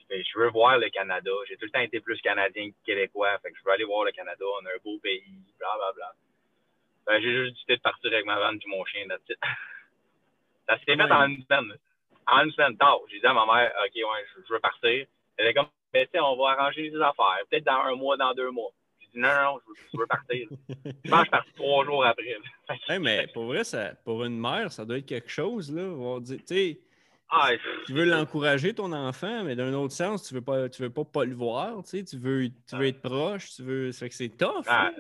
[0.09, 1.31] Je veux voir le Canada.
[1.47, 3.39] J'ai tout le temps été plus canadien que québécois.
[3.39, 4.45] Fait que je veux aller voir le Canada.
[4.61, 5.23] On a un beau pays,
[5.57, 6.13] blablabla.
[7.07, 9.05] Ben, j'ai juste décidé de partir avec ma vanne et mon chien.
[9.07, 9.17] Là,
[10.67, 11.77] ça s'est fait en une semaine.
[12.27, 12.99] En une semaine tard.
[13.11, 15.05] J'ai dit à ma mère, OK, ouais, je, veux partir.
[15.37, 17.39] Elle est comme, mais ben, on va arranger les affaires.
[17.49, 18.71] Peut-être dans un mois, dans deux mois.
[18.99, 19.59] J'ai dit, non, non,
[19.93, 20.47] je veux, partir.
[20.69, 22.37] je pense que je suis parti trois jours après.
[22.99, 25.73] mais pour vrai, ça, pour une mère, ça doit être quelque chose.
[25.73, 26.19] Là.
[26.47, 26.79] Tu
[27.29, 27.49] ah,
[27.87, 31.03] tu veux l'encourager, ton enfant, mais d'un autre sens, tu veux pas, tu veux pas,
[31.03, 31.83] pas le voir.
[31.83, 33.55] Tu, tu veux, tu veux être proche.
[33.55, 33.91] Tu veux...
[33.91, 34.63] Ça fait que c'est tough.
[34.67, 34.91] Ah,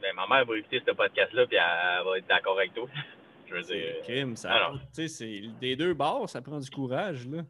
[0.00, 2.88] ben, ma mère va écouter ce podcast-là, puis elle, va être d'accord avec toi.
[3.48, 4.02] Je veux dire.
[4.02, 4.72] Crime, ça.
[4.94, 7.42] Tu sais, des deux bords, ça prend du courage, là.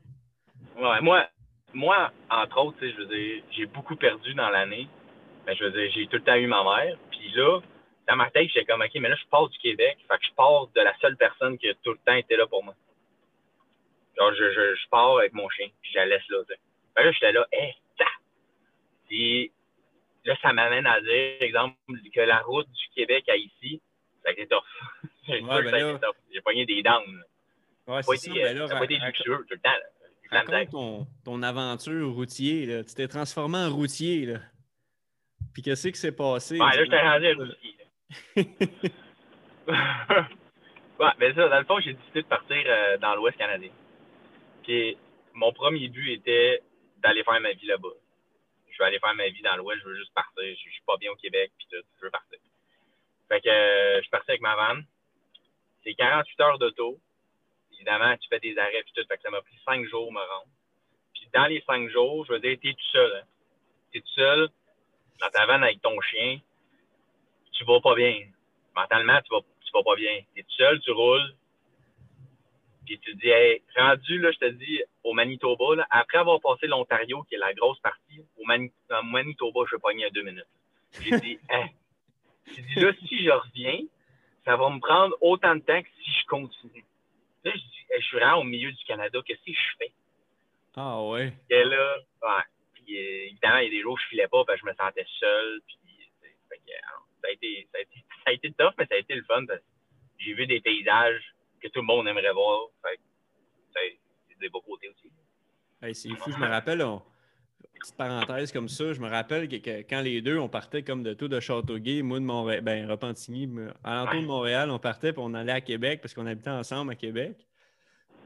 [0.77, 1.27] Ouais, moi,
[1.73, 4.89] moi, entre autres, je veux dire, j'ai beaucoup perdu dans l'année.
[5.47, 6.97] Mais ben, je veux dire, j'ai tout le temps eu ma mère.
[7.11, 7.61] Puis là,
[8.09, 9.97] dans ma tête, j'étais comme, OK, mais là, je pars du Québec.
[10.09, 12.47] Fait que je pars de la seule personne qui a tout le temps été là
[12.47, 12.75] pour moi.
[14.19, 16.61] Genre, je, je, je pars avec mon chien, puis je la laisse là, tu sais.
[16.95, 17.75] Fait là, j'étais là, hé, hey,
[19.09, 19.53] Puis
[20.27, 21.77] là, ça m'amène à dire, exemple,
[22.15, 23.81] que la route du Québec à ici,
[24.23, 24.63] ça a été tough.
[25.29, 25.99] J'ai ben
[26.33, 27.01] J'ai pogné des dents.
[27.87, 28.33] Ouais, c'est ça.
[28.33, 29.71] Ben là, ça pas été luxueux tout le temps.
[29.71, 29.87] Là.
[30.31, 32.67] Raconte ton, ton aventure routier.
[32.67, 32.83] Là.
[32.83, 34.27] Tu t'es transformé en routier.
[34.27, 34.41] Là.
[35.53, 36.59] Puis qu'est-ce qui s'est passé?
[36.59, 37.77] Ouais, là, je t'ai rendu routier.
[41.01, 43.71] ouais, mais ça, dans le fond, j'ai décidé de partir euh, dans l'Ouest canadien.
[44.65, 44.97] Puis
[45.35, 46.63] mon premier but était
[47.03, 47.95] d'aller faire ma vie là-bas
[48.77, 50.43] je vais aller faire ma vie dans l'Ouest, je veux juste partir.
[50.43, 52.39] Je, ne suis pas bien au Québec, puis tout, je veux partir.
[53.29, 54.85] Fait que euh, je suis parti avec ma vanne.
[55.83, 57.01] C'est 48 heures d'auto.
[57.73, 59.07] Évidemment, tu fais des arrêts, puis tout.
[59.09, 60.51] Fait que ça m'a pris 5 jours me rendre.
[61.15, 63.17] Puis dans les 5 jours, je veux dire, tu es tout seul.
[63.17, 63.27] Hein.
[63.93, 64.49] Tu es tout seul
[65.21, 66.39] dans ta vanne avec ton chien.
[67.53, 68.27] Tu vas pas bien.
[68.75, 70.21] Mentalement, tu vas, tu vas pas bien.
[70.35, 71.35] Tu es tout seul, tu roules.
[72.87, 76.69] Puis tu dis, hey, rendu, là, je te dis, au Manitoba, là, après avoir passé
[76.69, 80.47] l'Ontario, qui est la grosse partie, au Manitoba, je vais pogner à deux minutes.
[81.01, 81.71] J'ai dit, hey,
[82.47, 83.81] J'ai dit, là, si je reviens,
[84.45, 86.85] ça va me prendre autant de temps que si je continue.
[87.45, 89.93] Là, je dis, je suis vraiment au milieu du Canada, qu'est-ce que je fais?
[90.77, 91.33] Ah ouais.
[91.51, 92.43] Et là, ouais.
[92.75, 94.71] Puis, euh, évidemment, il y a des jours où je filais pas parce que je
[94.71, 95.61] me sentais seul.
[95.67, 95.77] Puis,
[96.49, 96.73] fait que,
[97.23, 99.25] ça, a été, ça, a été, ça a été tough, mais ça a été le
[99.25, 99.65] fun parce que
[100.19, 102.69] j'ai vu des paysages que tout le monde aimerait voir.
[102.83, 103.01] Fait
[103.75, 105.11] c'est des beaux côtés aussi.
[105.83, 106.83] Hey, c'est fou, je me rappelle,
[107.79, 111.15] petite parenthèse comme ça, je me rappelle que, quand les deux, on partait comme de
[111.15, 113.49] tout de Châteauguay, moi de Montréal, ben Repentigny,
[113.85, 116.93] à l'entour de Montréal, on partait puis on allait à Québec parce qu'on habitait ensemble
[116.93, 117.47] à Québec.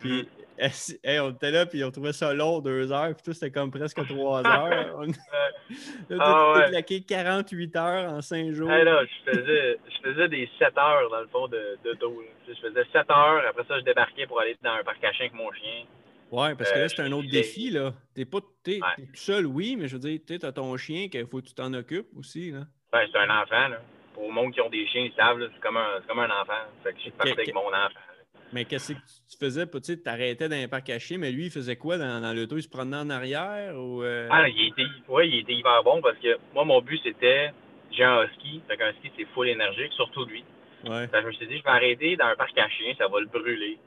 [0.00, 0.26] Puis mm-hmm.
[1.22, 4.06] on était là, puis on trouvait ça long, deux heures, puis tout, c'était comme presque
[4.06, 5.00] trois heures.
[6.10, 8.68] On a claqué 48 heures en cinq jours.
[8.68, 12.22] là, je, faisais, je faisais des 7 heures, dans le fond, de, de dos.
[12.48, 15.26] Je faisais 7 heures, après ça, je débarquais pour aller dans un parc à chien
[15.26, 15.84] avec mon chien.
[16.30, 17.92] Ouais, parce que là, euh, c'est un autre défi, là.
[18.14, 21.26] T'es pas es, tout seul, oui, mais je veux dire, tu as ton chien qu'il
[21.26, 22.60] faut que tu t'en occupes aussi, là.
[22.92, 23.80] Ouais, c'est un enfant, là.
[24.14, 26.52] Pour le monde qui ont des chiens, ils savent, c'est comme, un, comme un enfant.
[26.82, 28.09] Fait que je suis parti avec mon enfant.
[28.52, 29.66] Mais qu'est-ce que tu faisais?
[29.80, 32.56] Tu t'arrêtais dans un parc à mais lui, il faisait quoi dans, dans l'auto?
[32.56, 33.76] Il se promenait en arrière?
[33.76, 34.28] Ou, euh?
[34.30, 37.52] Ah, il était, ouais, il était hyper bon parce que moi, mon but, c'était
[37.92, 38.60] j'ai un husky.
[38.68, 40.44] Fait qu'un husky, c'est full énergique, surtout lui.
[40.84, 41.06] Ouais.
[41.08, 43.08] Fait que je me suis dit, je vais arrêter dans un parc à chiens, ça
[43.08, 43.78] va le brûler.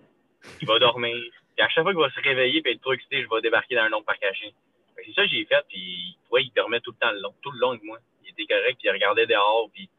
[0.62, 1.16] Il va dormir.
[1.58, 3.76] Et à chaque fois qu'il va se réveiller et être trop excité, je vais débarquer
[3.76, 4.52] dans un autre parc à chiens.
[5.06, 7.52] C'est ça que j'ai fait, puis ouais, il dormait tout le temps le long, tout
[7.52, 7.98] le long avec moi.
[8.24, 9.90] Il était correct, puis il regardait dehors, puis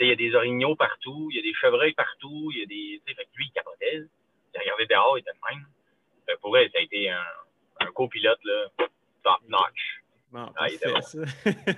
[0.00, 2.66] il y a des orignaux partout, il y a des chevreuils partout, il y a
[2.66, 3.02] des.
[3.06, 4.02] Fait que lui, il capotait.
[4.54, 5.66] Il regardait dehors, il était le même.
[6.26, 7.24] Fait pour vrai, ça a été un,
[7.80, 10.02] un copilote, là, top notch.
[10.32, 11.18] Bon, ah, il était ça.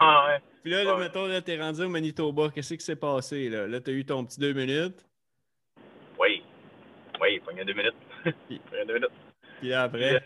[0.00, 0.40] ah, ouais.
[0.62, 2.50] Puis là, là mettons, là, t'es rendu au Manitoba.
[2.50, 3.66] Qu'est-ce qui s'est passé, là?
[3.66, 5.04] Là, t'as eu ton petit deux minutes.
[6.18, 6.42] Oui.
[7.20, 7.94] Oui, il a deux minutes.
[8.46, 9.10] Puis, deux minutes.
[9.60, 10.22] Puis après?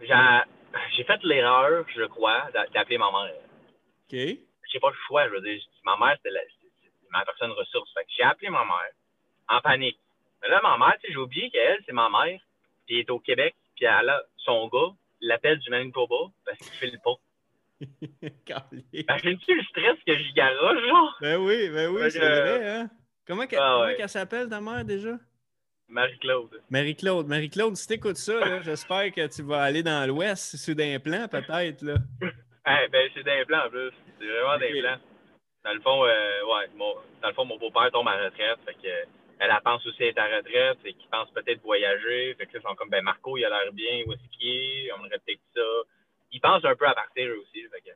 [0.00, 3.34] J'ai fait l'erreur, je crois, d'appeler ma mère.
[4.12, 4.38] OK.
[4.72, 5.60] J'ai pas le choix, je veux dire.
[5.84, 6.36] Ma mère, c'était
[7.10, 7.92] ma personne ressource.
[7.94, 8.92] Fait que j'ai appelé ma mère
[9.48, 9.98] en panique.
[10.42, 12.40] Mais là, ma mère, j'ai oublié qu'elle, c'est ma mère,
[12.86, 16.72] puis elle est au Québec, puis elle a son gars, l'appelle du Manitoba parce qu'il
[16.72, 17.14] fait le pas.
[18.92, 21.16] Imagine-tu le stress que j'y garoche, genre?
[21.20, 22.90] Ben oui, ben oui, c'est vrai, hein?
[23.26, 25.18] Comment, ah, qu'elle s'appelle, ta mère, déjà?
[25.88, 26.62] Marie-Claude.
[26.70, 27.26] Marie-Claude.
[27.26, 31.82] Marie-Claude, si t'écoutes ça, j'espère que tu vas aller dans l'Ouest, sur d'un plan, peut-être,
[31.82, 31.94] là.
[32.20, 33.92] ben, c'est d'un plan, en plus.
[34.24, 34.96] C'est vraiment d'un plan.
[35.64, 38.74] Dans le fond, euh, ouais, mon, dans le fond, mon beau-père tombe à retraite, fait
[38.74, 39.08] que
[39.38, 42.34] elle, pense aussi être à retraite et qu'il pense peut-être voyager.
[42.34, 44.48] Fait que là, ils sont comme, ben Marco, il a l'air bien, où est-ce qu'il
[44.48, 44.92] est?
[44.92, 45.60] On aurait peut-être ça.
[46.32, 47.62] Ils pensent un peu à partir aussi.
[47.62, 47.90] Fait que,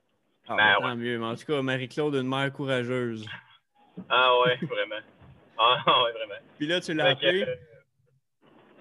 [0.49, 1.19] ah, ben, tant mieux.
[1.19, 3.27] Mais en tout cas, Marie-Claude, une mère courageuse.
[4.09, 5.01] Ah ouais, vraiment.
[5.59, 6.41] Ah ouais, vraiment.
[6.57, 7.45] Puis là, tu l'as appelé?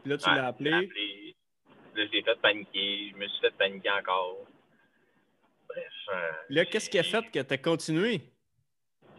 [0.03, 0.71] Puis là, tu l'as appelé?
[0.71, 1.35] appelé.
[1.95, 3.09] Là, j'ai fait paniquer.
[3.11, 4.45] Je me suis fait paniquer encore.
[5.69, 5.93] Bref.
[6.13, 8.21] Euh, là, qu'est-ce qui a fait que tu as continué?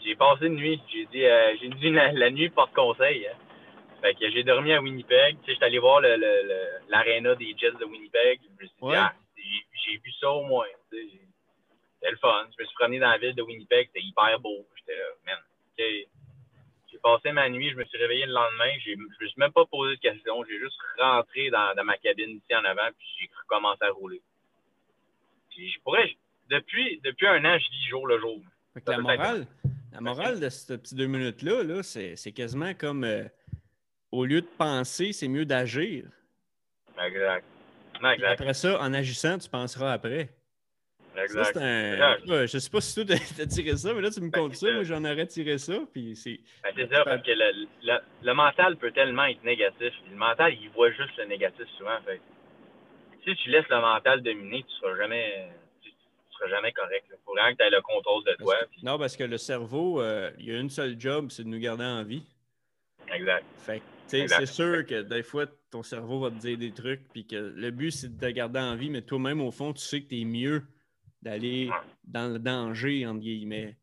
[0.09, 0.81] j'ai passé une nuit.
[0.93, 3.27] J'ai dit, euh, j'ai dit la, nuit porte conseil.
[3.27, 3.37] Hein.
[4.01, 5.39] Fait que j'ai dormi à Winnipeg.
[5.41, 8.41] Tu sais, j'étais allé voir l'aréna des Jets de Winnipeg.
[8.43, 10.67] Je me suis dit, ah, j'ai vu ça au moins.
[10.91, 12.47] C'était le fun.
[12.57, 13.89] Je me suis promené dans la ville de Winnipeg.
[13.89, 14.67] C'était hyper beau.
[14.77, 15.39] J'étais là, man,
[15.77, 17.71] J'ai passé ma nuit.
[17.71, 18.73] Je me suis réveillé le lendemain.
[18.85, 20.45] Je me suis même pas posé de questions.
[20.45, 22.89] J'ai juste rentré dans, dans, ma cabine ici en avant.
[22.97, 24.23] Puis j'ai recommencé à rouler.
[25.51, 26.17] Puis je pourrais,
[26.51, 28.41] depuis, depuis un an, je vis jour le jour.
[28.75, 29.47] Fait que la morale,
[29.93, 33.25] la morale de ce petit deux minutes-là, -là, c'est quasiment comme euh,
[34.13, 36.05] au lieu de penser, c'est mieux d'agir.
[37.05, 37.45] Exact.
[38.03, 40.29] Après ça, en agissant, tu penseras après.
[41.17, 41.57] Exact.
[41.57, 42.17] Un...
[42.27, 44.41] Je ne sais pas si toi, tu as tiré ça, mais là, tu me ben,
[44.41, 44.71] comptes ça.
[44.71, 45.75] Moi, j'en aurais tiré ça.
[45.93, 49.93] Puis c'est ben, ça, parce que le, le, mental peut tellement être négatif.
[50.11, 51.99] Le mental, il voit juste le négatif souvent.
[52.05, 52.21] Fait.
[53.25, 55.49] Si tu laisses le mental dominer, tu ne seras jamais
[56.49, 57.05] jamais correct.
[57.11, 58.57] Il faut vraiment que tu aies le contrôle de toi.
[58.83, 61.59] Non, parce que le cerveau, euh, il y a une seule job, c'est de nous
[61.59, 62.25] garder en vie.
[63.13, 63.45] Exact.
[63.57, 67.37] Fait c'est sûr que des fois, ton cerveau va te dire des trucs, puis que
[67.37, 70.09] le but, c'est de te garder en vie, mais toi-même, au fond, tu sais que
[70.09, 70.63] tu es mieux
[71.21, 71.69] d'aller
[72.05, 73.77] dans le danger, entre guillemets.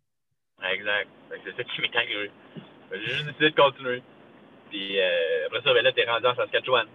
[0.72, 1.10] Exact.
[1.44, 2.32] C'est ça qui m'est arrivé.
[2.92, 4.02] J'ai juste décidé de continuer.
[4.70, 6.88] Puis euh, après ça, ben là, tu es rendu en Saskatchewan.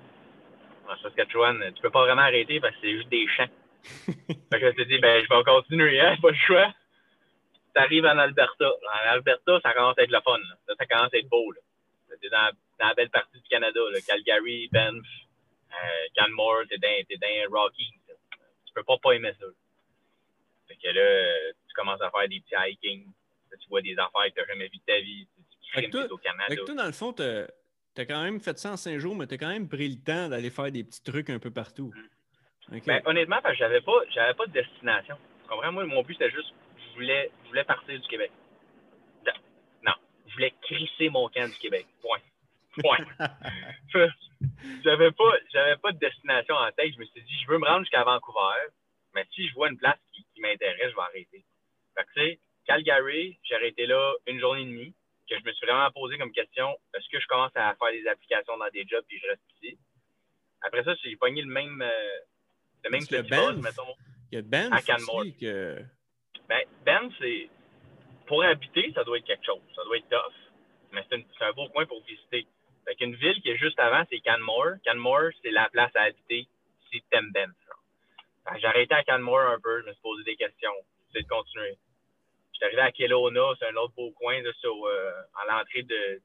[0.88, 3.46] En Saskatchewan, tu peux pas vraiment arrêter parce que c'est juste des champs
[4.52, 6.74] fait que je me dit, ben, je vais continuer, hein, pas le choix.
[7.74, 8.66] Tu arrives en Alberta.
[8.66, 10.38] En Alberta, ça commence à être le fun.
[10.38, 10.74] Là.
[10.78, 11.52] Ça, commence à être beau.
[12.20, 13.80] C'est dans, dans, la belle partie du Canada.
[13.92, 14.00] Là.
[14.06, 15.04] Calgary, Banff,
[15.70, 17.92] euh, Canmore, t'es dans, es dans Rocky.
[18.66, 19.46] Tu peux pas pas aimer ça.
[20.68, 23.06] Fait que là, tu commences à faire des petits hiking.
[23.50, 25.26] tu vois des affaires que tu n'as jamais vues de ta vie.
[25.74, 26.56] Tu, tu au Canada.
[26.56, 29.34] Toi, dans le fond, tu as, quand même fait ça en cinq jours, mais tu
[29.34, 31.92] as quand même pris le temps d'aller faire des petits trucs un peu partout.
[31.94, 32.08] Mm.
[32.70, 35.16] Ben, honnêtement, parce que j'avais pas, j'avais pas de destination.
[35.42, 35.72] Tu comprends?
[35.72, 38.30] Moi, mon but, c'était juste, je voulais, je voulais partir du Québec.
[40.40, 41.86] voulais crisser mon camp du Québec.
[42.00, 42.20] Point.
[42.80, 43.04] Point.
[44.84, 46.94] j'avais pas, j'avais pas de destination en tête.
[46.94, 48.72] Je me suis dit, je veux me rendre jusqu'à Vancouver,
[49.14, 51.44] mais si je vois une place qui, m'intéresse, je vais arrêter.
[51.94, 54.94] Fait que, tu sais, Calgary, j'ai arrêté là une journée et demie,
[55.28, 58.06] que je me suis vraiment posé comme question, est-ce que je commence à faire des
[58.08, 59.78] applications dans des jobs puis je reste ici?
[60.62, 62.18] Après ça, j'ai pogné le même, euh,
[62.84, 63.94] le même petit buzz, mettons.
[64.32, 65.24] Il y a Ben à Canmore.
[65.40, 65.82] Que...
[66.48, 67.48] Ben, ben c'est
[68.26, 69.62] pour habiter, ça doit être quelque chose.
[69.74, 70.34] Ça doit être tough.
[70.92, 72.46] Mais c'est un beau coin pour visiter.
[72.84, 74.74] Fait qu'une ville qui est juste avant, c'est Canmore.
[74.84, 76.46] Canmore, c'est la place à habiter
[76.90, 77.52] si t'aimes Ben.
[78.58, 80.74] J'ai arrêté à Canmore un peu, je me suis posé des questions.
[81.14, 81.76] J'ai de continuer.
[82.52, 86.20] J'étais arrivé à Kelowna, c'est un autre beau coin là, sur, euh, à l'entrée de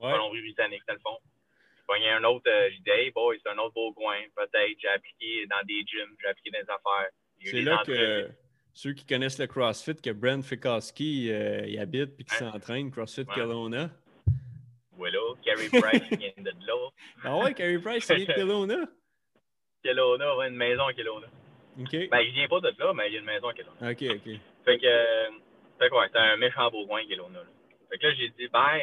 [0.00, 0.12] ouais.
[0.12, 1.18] Colombie-Britannique, dans le fond.
[1.86, 4.16] Pogné un autre, euh, j'ai dit, hey boy, c'est un autre beau coin.
[4.34, 7.10] Peut-être, j'ai appliqué dans des gyms, j'ai appliqué dans des affaires.
[7.42, 8.30] C'est là que
[8.72, 13.26] ceux qui connaissent le CrossFit, que Brent Fikowski euh, y habite puis qui s'entraîne, CrossFit
[13.26, 13.90] Kelowna.
[14.96, 16.74] Voilà, Carey Price vient de là.
[17.24, 18.86] Ah ouais, Carey Price vient de Kelowna?
[19.84, 21.26] Kelowna, ouais, une maison à Kelowna.
[21.78, 22.08] OK.
[22.10, 23.90] Ben, il vient pas de là, mais il y a une maison à Kelowna.
[23.90, 24.40] OK, OK.
[24.64, 25.30] Fait que, euh,
[25.78, 27.40] fait que ouais, c'est un méchant beau coin, Kelowna.
[27.40, 27.46] Là.
[27.90, 28.78] Fait que là, j'ai dit, ben,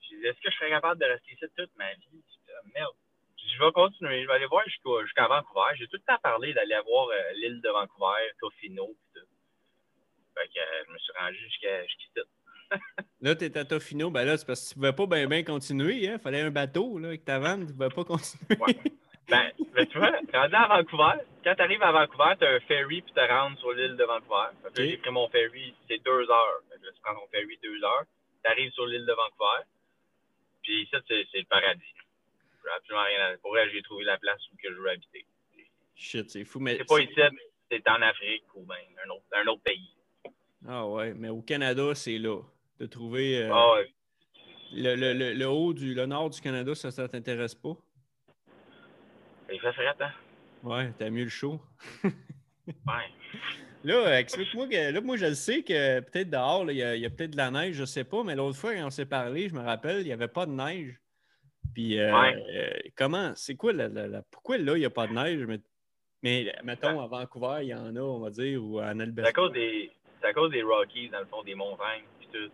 [0.00, 2.22] j'ai dit, est-ce que je serais capable de rester ici toute ma vie?
[2.74, 2.94] Merde.
[3.36, 5.76] Je vais continuer, je vais aller voir jusqu'à Vancouver.
[5.76, 9.26] J'ai tout le temps parlé d'aller voir euh, l'île de Vancouver, Tofino, pis tout.
[10.34, 12.20] Fait que euh, je me suis rendu jusqu'à jusqu'ici.
[13.20, 15.28] là, tu es à Tofino, ben là, c'est parce que tu ne pouvais pas bien
[15.28, 15.96] ben continuer.
[15.96, 16.18] Il hein?
[16.18, 18.58] fallait un bateau là, avec ta vanne, tu ne pouvais pas continuer.
[18.60, 18.76] ouais.
[19.28, 22.60] Ben, ben, tu vois, rendu à Vancouver, quand tu arrives à Vancouver, tu as un
[22.60, 24.50] ferry puis tu rentres sur l'île de Vancouver.
[24.66, 24.90] Okay.
[24.90, 26.60] J'ai pris mon ferry, c'est deux heures.
[26.70, 28.04] là, tu prends ton ferry deux heures,
[28.44, 29.64] tu arrives sur l'île de Vancouver,
[30.62, 31.94] puis ça, c'est le paradis.
[32.76, 33.36] Absolument rien à...
[33.38, 35.26] Pour elle, j'ai trouvé la place où que je veux habiter.
[35.94, 36.76] Shit, c'est fou, mais...
[36.78, 37.20] C'est pas ici,
[37.70, 39.90] c'est en Afrique ou bien un autre, un autre pays.
[40.68, 42.40] Ah ouais, mais au Canada, c'est là.
[42.78, 43.92] De trouver euh, ah ouais.
[44.72, 47.76] le, le, le, haut du le nord du Canada, ça, ça t'intéresse pas?
[49.52, 50.10] Il fait frais, hein?
[50.62, 51.60] Ouais, t'as mieux le chaud.
[52.04, 52.72] ouais.
[53.84, 57.10] Là, explique-moi que là, moi je le sais que peut-être dehors, il y a, a
[57.10, 59.54] peut-être de la neige, je sais pas, mais l'autre fois quand on s'est parlé, je
[59.54, 61.00] me rappelle, il n'y avait pas de neige.
[61.74, 65.14] Puis euh, euh, comment, c'est quoi la, la, pourquoi là, il n'y a pas de
[65.14, 65.44] neige?
[65.46, 65.60] Mais,
[66.22, 69.22] mais mettons, à Vancouver, il y en a, on va dire, ou à Alberta?
[69.24, 69.90] C'est à cause des
[70.24, 72.50] à cause des Rockies, dans le fond, des montagnes, puis tout.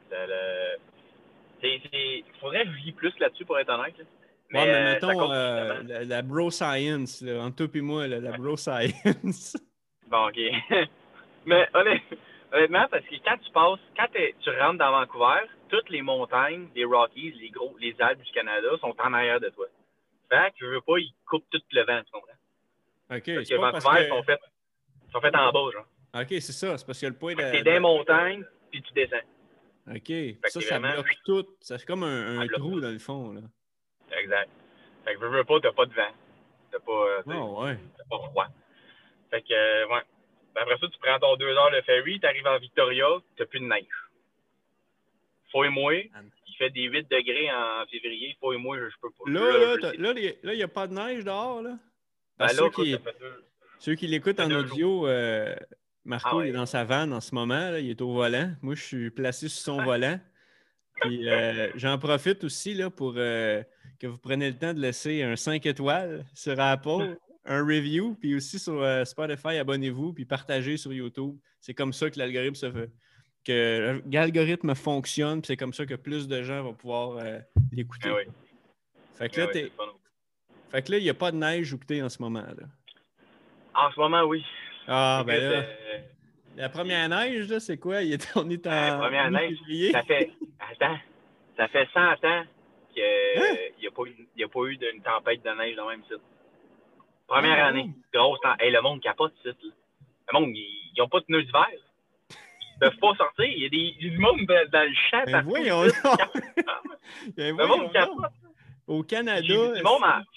[1.63, 3.95] Il faudrait que je plus là-dessus, pour être honnête.
[4.51, 8.33] Mais, ouais, mais euh, mettons euh, la, bro science, là, entre toi et moi, la
[8.33, 9.57] bro science.
[10.09, 10.39] bon, OK.
[11.47, 16.69] mais honnêtement, parce que quand tu passes, quand tu rentres dans Vancouver, toutes les montagnes,
[16.75, 19.67] les Rockies, les gros, les Alpes du Canada sont en arrière de toi.
[20.29, 22.33] Fait que je veux pas, ils coupent tout le vent, tu comprends?
[23.11, 23.35] OK.
[23.35, 24.09] Parce que Vancouver, que...
[24.09, 24.41] sont faits
[25.13, 25.87] sont fait en bas, genre.
[26.15, 26.77] OK, c'est ça.
[26.77, 27.41] C'est parce qu'il y a le point de.
[27.41, 29.17] C'est des montagnes, puis tu descends.
[29.91, 30.13] OK.
[30.45, 31.47] ça, ça bloque tout.
[31.61, 33.33] Ça fait comme un, trou dans le fond.
[33.33, 33.41] Là.
[34.19, 34.51] Exact.
[35.05, 36.13] Fait que veux, veux pas, t'as pas de vent.
[36.71, 37.79] T'as pas, oh, ouais.
[38.11, 38.47] pas froid.
[39.31, 40.03] Fait que, euh, ouais.
[40.55, 43.07] après ça, tu prends ton deux heures de ferry, t'arrives en Victoria,
[43.37, 43.87] t'as plus de neige.
[45.51, 48.37] Faut et moi, il fait des 8 degrés en février.
[48.41, 49.31] Faut et moi, je, peux pas.
[49.31, 51.79] Là, là, là, il n'y a pas de neige dehors, là?
[52.39, 52.97] Ben là, ceux, qui,
[53.81, 55.57] ceux qui l'écoutent en audio, euh,
[56.05, 57.75] Marco, ah il est dans sa vanne en ce moment.
[57.77, 58.53] il est au volant.
[58.63, 60.21] Moi, je suis placé sur son volant.
[61.01, 63.63] Puis euh, j'en profite aussi là, pour euh,
[64.01, 68.35] que vous preniez le temps de laisser un 5 étoiles sur Apple, un review, puis
[68.35, 71.37] aussi sur euh, Spotify, abonnez-vous, puis partagez sur YouTube.
[71.61, 72.91] C'est comme ça que l'algorithme se fait.
[73.49, 77.19] Que l'algorithme fonctionne, c'est comme ça que plus de gens vont pouvoir
[77.73, 78.11] l'écouter.
[78.11, 78.31] Ah
[79.15, 79.47] fait que là,
[79.79, 79.83] ah
[80.71, 82.43] fait que là, il n'y a pas de neige où tu en ce moment.
[82.43, 82.67] Là.
[83.75, 84.45] En ce moment, oui.
[84.87, 85.63] Ah, ben là.
[86.57, 88.03] La première neige, là, c'est quoi?
[88.03, 88.71] Il est, on est en.
[88.71, 89.57] La première neige,
[89.93, 90.31] ça fait.
[90.59, 90.99] Attends,
[91.57, 92.45] ça fait 100 ans
[92.93, 93.57] qu'il hein?
[93.81, 96.21] n'y a, pas eu, a pas eu d'une tempête de neige dans le même site.
[97.27, 98.61] Première ah, année, grosse tempête.
[98.61, 99.57] Hey, le monde capote site.
[99.63, 99.71] Là.
[100.33, 101.69] Le monde, ils n'ont pas de pneus d'hiver.
[102.81, 103.45] Ils ne peuvent pas sortir.
[103.45, 105.25] Il y a des, du monde dans le champ.
[105.27, 105.83] Ben voyons
[107.37, 107.91] ben Le monde.
[108.87, 109.43] Au Canada.
[109.47, 109.55] J'ai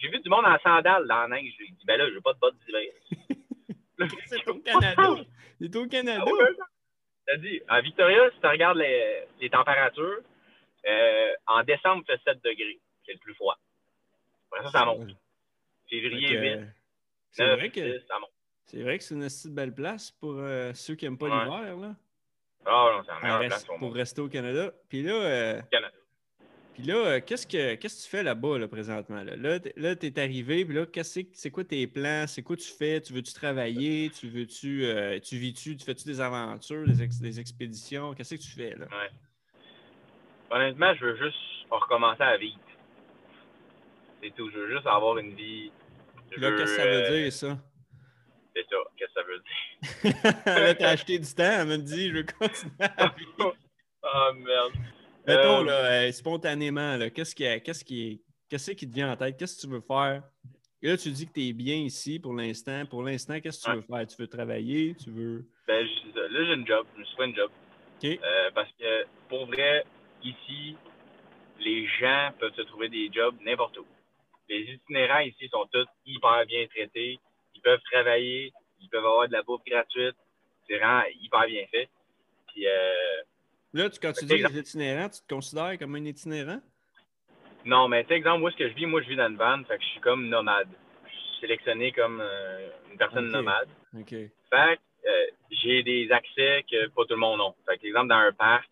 [0.09, 1.53] vu, du monde en sandales dans la neige.
[1.57, 2.91] J'ai dit, ben là, je n'ai pas de bottes d'hiver.
[4.25, 5.15] C'est au Canada.
[5.59, 6.25] C'est au Canada.
[7.31, 10.19] Ah dit, à Victoria, si tu regardes les, les températures,
[10.85, 12.79] euh, en décembre, il fait 7 degrés.
[13.05, 13.57] C'est le plus froid.
[14.51, 15.11] Après ça, ça monte.
[15.89, 16.59] Février, 8.
[17.31, 17.99] C'est vrai que
[18.65, 21.95] c'est vrai que c'est une assez belle place pour euh, ceux qui n'aiment pas l'hiver.
[22.65, 24.71] Ah non, c'est la meilleure place pour, rester au Canada.
[24.89, 25.93] Puis là, euh, Canada.
[26.73, 29.23] Puis là, euh, qu'est-ce que qu'est-ce que tu fais là-bas là, présentement?
[29.23, 32.25] Là, là, tu es arrivé, puis là, c'est quoi tes plans?
[32.27, 33.01] C'est quoi tu fais?
[33.01, 34.09] Tu veux-tu travailler?
[34.09, 35.75] Tu veux-tu euh, tu vis-tu?
[35.75, 38.13] Tu fais-tu des aventures, des, expéditions?
[38.13, 38.85] Qu'est-ce que tu fais là?
[38.85, 39.09] Ouais.
[40.49, 41.37] honnêtement, je veux juste
[41.69, 42.57] recommencer à vivre.
[44.23, 44.49] C'est tout.
[44.51, 45.71] Je veux juste avoir une vie.
[46.37, 47.57] Là, qu'est-ce que ça veut dire, ça?
[48.55, 48.77] C'est ça.
[48.97, 50.43] Qu'est-ce que ça veut dire?
[50.45, 53.55] Là, t'as acheté du temps, elle me dit, je veux continuer à vivre.
[54.03, 54.73] oh merde.
[55.27, 55.73] Mettons, Euh, là,
[56.07, 59.37] euh, spontanément, là, qu'est-ce qui, qu'est-ce qui, qu'est-ce qui te vient en tête?
[59.37, 60.23] Qu'est-ce que tu veux faire?
[60.81, 62.85] Et là, tu dis que tu es bien ici pour l'instant.
[62.87, 64.07] Pour l'instant, qu'est-ce que tu veux faire?
[64.07, 64.95] Tu veux travailler?
[64.95, 65.45] Tu veux.
[65.67, 66.87] Ben, je- là, j'ai une job.
[66.95, 67.51] Je me suis fait une job.
[68.03, 68.19] OK.
[68.23, 69.85] Euh, parce que, pour vrai,
[70.23, 70.75] ici,
[71.59, 73.85] les gens peuvent se trouver des jobs n'importe où.
[74.49, 77.19] Les itinérants ici sont tous hyper bien traités.
[77.61, 78.51] Ils peuvent travailler.
[78.81, 80.15] Ils peuvent avoir de la bouffe gratuite.
[80.67, 81.89] C'est vraiment hyper bien fait.
[82.47, 83.21] Puis, euh,
[83.73, 86.59] Là, tu, quand tu dis les itinérants, tu te considères comme un itinérant?
[87.65, 88.85] non, mais tu exemple, où est-ce que je vis?
[88.85, 89.63] Moi, je vis dans une van.
[89.63, 90.67] Fait que je suis comme nomade.
[91.05, 93.69] Je suis sélectionné comme euh, une personne nomade.
[93.97, 94.09] OK.
[94.09, 97.71] Fait que euh, j'ai des accès que pas tout le monde a.
[97.71, 98.69] Fait que, exemple, dans un parc,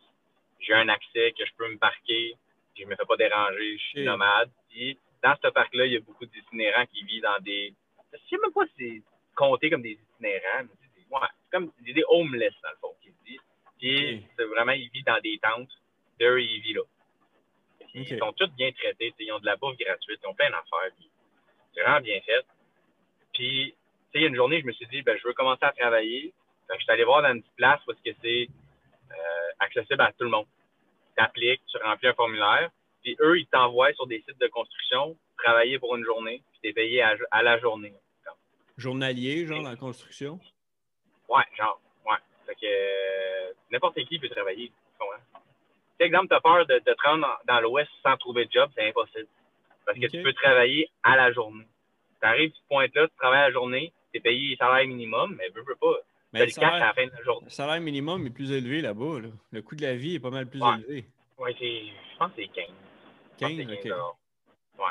[0.60, 2.36] j'ai un accès que je peux me parquer,
[2.74, 4.50] puis je me fais pas déranger, je suis nomade.
[4.70, 7.74] Puis dans ce parc-là, il y a beaucoup d'itinérants qui vivent dans des.
[8.14, 9.02] Je sais même pas si c'est
[9.36, 12.96] compté comme des itinérants, mais c'est des- ouais, c'est comme des, homeless, dans le fond,
[13.02, 13.40] qui se dit.
[13.78, 15.72] Puis c'est vraiment, ils vivent dans des tentes.
[16.22, 16.84] Eux, ils vivent là.
[17.88, 18.08] Puis.
[18.10, 20.92] Ils sont tous bien traités, ils ont de la bouffe gratuite, ils ont plein d'affaires.
[21.74, 22.46] C'est vraiment bien fait.
[23.34, 23.76] Puis, tu sais,
[24.16, 26.34] il y a une journée, je me suis dit, ben, je veux commencer à travailler.
[26.68, 28.48] Fait que je suis allé voir dans une petite place parce que c'est
[29.12, 30.46] euh, accessible à tout le monde.
[31.18, 32.70] Tu appliques, tu remplis un formulaire,
[33.02, 36.70] puis eux, ils t'envoient sur des sites de construction travailler pour une journée, puis tu
[36.70, 37.94] es payé à, à la journée.
[38.78, 40.40] Journalier, genre, dans la construction?
[41.28, 42.18] Ouais, genre, ouais.
[42.46, 44.68] Fait que euh, n'importe qui peut travailler.
[44.70, 45.18] tu comprends?
[46.00, 48.52] Sais, exemple, tu as peur de, de te rendre dans, dans l'Ouest sans trouver de
[48.52, 49.28] job, c'est impossible.
[49.86, 51.68] Parce que tu peux travailler à la journée.
[52.22, 54.88] Tu arrives, tu te pointes là, tu travailles à la journée, tu es payé salaire
[54.88, 55.96] minimum, mais veux, veux pas.
[56.32, 57.46] Mais le le cash à salaire, la fin de la journée.
[57.46, 59.20] le salaire minimum est plus élevé là-bas.
[59.22, 59.30] là.
[59.52, 60.76] Le coût de la vie est pas mal plus Ouais.
[60.78, 61.06] élevé.
[61.38, 61.84] Ouais, c'est,
[62.14, 62.66] je pense que c'est 15.
[62.68, 63.84] Je pense que 15, c'est OK.
[63.88, 64.16] dollars.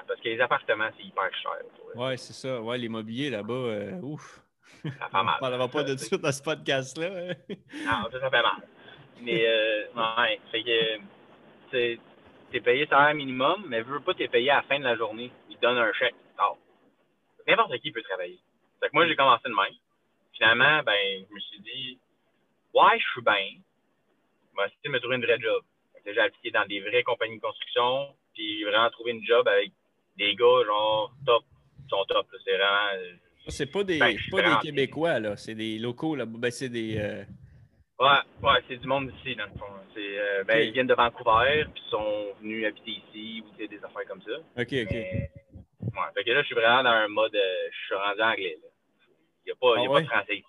[0.06, 1.52] Parce que les appartements, c'est hyper cher.
[1.94, 2.60] Ouais, c'est ça.
[2.60, 4.40] Ouais, l'immobilier là-bas, euh, ouf.
[4.82, 5.34] Ça fait On mal.
[5.36, 7.06] ne parlera pas de ça dans ce podcast-là.
[7.06, 7.54] hein.
[7.88, 8.68] Ah, ça, ça fait mal.
[9.22, 11.98] Mais, euh, ouais, fait que,
[12.52, 15.30] t'es payé salaire minimum, mais veux pas, t'es payé à la fin de la journée.
[15.50, 16.14] Ils te donnent un chèque.
[16.38, 16.52] Ah.
[17.46, 18.38] N'importe qui peut travailler.
[18.80, 19.74] Fait que moi, j'ai commencé de même.
[20.34, 21.98] Finalement, ben, je me suis dit,
[22.74, 23.58] ouais, je suis bien.
[24.52, 25.62] Je vais essayer de me trouver une vraie job.
[26.06, 29.72] J'ai appliqué dans des vraies compagnies de construction, puis vraiment trouvé une job avec
[30.16, 31.42] des gars, genre, top.
[31.84, 32.26] Ils sont top.
[32.44, 32.88] C'est vraiment.
[32.94, 33.12] euh,
[33.44, 35.36] Ça, C'est pas des, Ben, pas des Québécois, là.
[35.36, 36.96] C'est des locaux là Ben, c'est des.
[36.98, 37.24] euh,
[38.00, 39.66] Ouais, ouais, c'est du monde d'ici, dans le fond.
[39.92, 40.58] C'est, euh, ben.
[40.60, 44.36] Ils viennent de Vancouver, puis ils sont venus habiter ici, ou des affaires comme ça.
[44.56, 44.90] OK, OK.
[44.92, 45.30] Mais,
[45.82, 48.56] ouais, fait que là, je suis vraiment dans un mode, euh, je suis rendu anglais,
[48.62, 48.68] là.
[49.44, 50.02] Il n'y a, pas, y a Ah pas ouais?
[50.02, 50.44] de français ici.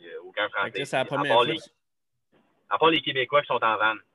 [0.00, 0.78] Il n'y a aucun français.
[0.78, 1.08] là, c'est la ici.
[1.08, 1.52] première à, part fois.
[1.54, 1.60] les,
[2.68, 4.09] à part les Québécois qui sont en van, puis qui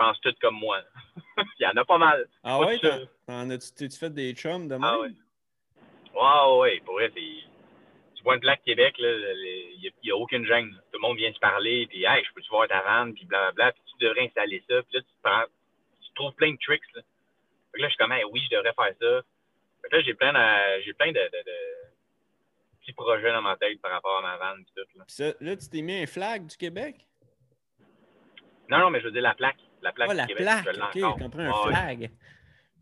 [0.00, 0.80] pensent tous comme moi.
[1.58, 2.26] Il y en a pas mal.
[2.42, 2.78] Ah pas ouais?
[2.78, 4.84] t'en- as-tu t'es-tu fait des chums de même?
[4.84, 5.10] Ah ouais.
[6.14, 7.20] Ouais, ouais, pour vrai, c'est.
[8.16, 10.70] Tu vois une plaque Québec, il n'y a, aucune gêne.
[10.92, 13.72] Tout le monde vient te parler, puis hey, je peux-tu voir ta vanne, puis blablabla,
[13.72, 15.44] puis tu devrais installer ça, puis là, tu, te prends,
[16.02, 17.00] tu trouves plein de tricks, là.
[17.72, 19.22] Fait que là, je suis comme, hey, oui, je devrais faire ça.
[19.80, 21.56] Fait que là, j'ai plein de, j'ai plein de, de- de
[22.80, 25.04] petits projets dans ma tête par rapport à ma vanne, puis tout, là.
[25.06, 26.96] Ça, là, tu t'es mis un flag du Québec?
[28.68, 29.60] Non, non, mais je veux dire la plaque.
[29.82, 30.76] La plaque du la Québec, plaque.
[30.76, 32.10] je OK, un flag.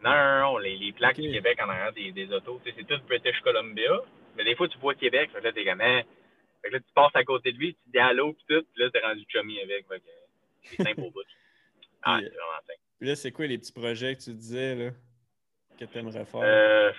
[0.03, 3.01] Non, non, non, les, les plaques du Québec en arrière des, des autos, c'est tout
[3.07, 4.01] British Columbia.
[4.37, 6.03] Mais des fois, tu vois Québec, fait que là, t'es comme, hein.
[6.63, 8.81] Fait que là, tu passes à côté de lui, tu dis allô, pis tout, pis
[8.81, 9.87] là, t'es rendu chummy avec.
[9.89, 10.05] Fait que
[10.65, 11.23] c'est simple au bout.
[12.03, 12.79] Ah, c'est vraiment simple.
[13.01, 14.91] Puis là, c'est quoi les petits projets que tu disais, là,
[15.79, 16.41] que tu aimerais faire?
[16.43, 16.93] Euh,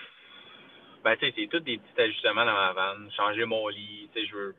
[1.04, 3.10] ben, tu sais, c'est tous des petits ajustements dans ma vanne.
[3.16, 4.56] Changer mon lit, tu sais, je veux,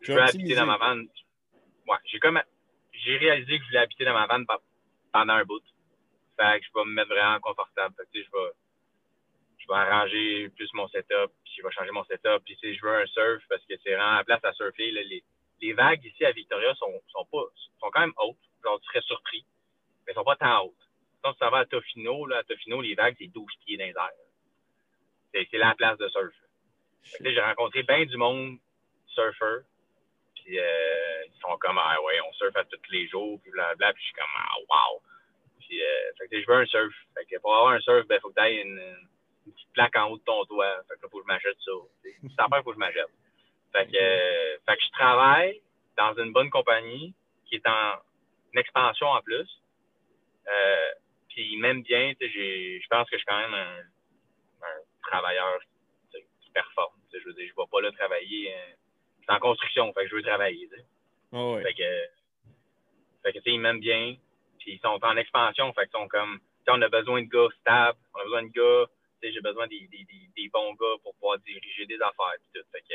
[0.00, 1.06] je veux habiter dans ma vanne.
[1.86, 2.40] Ouais, j'ai comme,
[2.92, 4.54] j'ai réalisé que je voulais habiter dans ma vanne pe-
[5.16, 5.64] pendant un bout.
[6.36, 7.94] Fait que je vais me mettre vraiment confortable.
[8.12, 8.52] Je vais,
[9.58, 12.44] je vais arranger plus mon setup, puis je vais changer mon setup.
[12.44, 14.90] Puis, sais, je veux un surf parce que c'est vraiment la place à surfer.
[14.90, 15.24] les,
[15.62, 17.44] les vagues ici à Victoria sont, sont pas,
[17.80, 18.36] sont quand même hautes.
[18.62, 19.46] Genre, tu serais surpris.
[20.06, 20.74] Mais sont pas tant hautes.
[21.22, 23.90] Quand s'en vas à Tofino, là, à Tofino, les vagues, c'est 12 pieds dans les
[23.90, 24.10] airs.
[25.50, 26.34] C'est, la place de surf.
[27.20, 28.58] J'ai rencontré bien du monde
[29.06, 29.64] surfer.
[30.54, 33.92] Euh, ils sont comme ah ouais, on surfe à tous les jours, puis blablabla.
[33.94, 35.02] Puis je suis comme ah wow.
[35.60, 36.94] Puis euh, fait que je veux un surf.
[37.14, 38.80] Fait que pour avoir un surf, ben faut que tu aies une,
[39.44, 40.82] petite plaque en haut de ton toit.
[40.88, 41.72] Fait que là, faut que je m'achète ça.
[42.02, 43.08] C'est affaire, faut que je m'achète.
[43.72, 45.62] Fait que, euh, fait que je travaille
[45.96, 47.14] dans une bonne compagnie
[47.46, 47.94] qui est en
[48.56, 49.48] expansion en plus.
[51.28, 52.12] Puis ils m'aiment bien.
[52.20, 53.82] Je pense que je suis quand même un,
[55.02, 55.60] travailleur
[56.10, 56.94] qui performe.
[57.12, 58.52] Je veux dire, je ne vais pas là travailler.
[58.52, 58.85] je
[59.26, 60.68] suis en construction, fait que je veux travailler.
[61.32, 61.56] Ah.
[61.62, 62.06] Fait que,
[63.22, 64.16] fait que ils m'aiment bien.
[64.58, 67.98] Puis ils sont en expansion, fait qu'ils sont comme, on a besoin de gars stables,
[68.14, 68.90] on a besoin de gars,
[69.22, 70.06] j'ai besoin des, des,
[70.36, 72.38] des, bons gars pour pouvoir diriger des affaires.
[72.54, 72.60] Tout.
[72.72, 72.94] Fait que,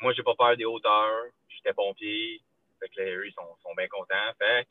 [0.00, 2.40] moi, j'ai pas peur des hauteurs, j'étais pompier,
[2.78, 4.32] fait que eux, ils sont, sont bien contents.
[4.38, 4.66] Fait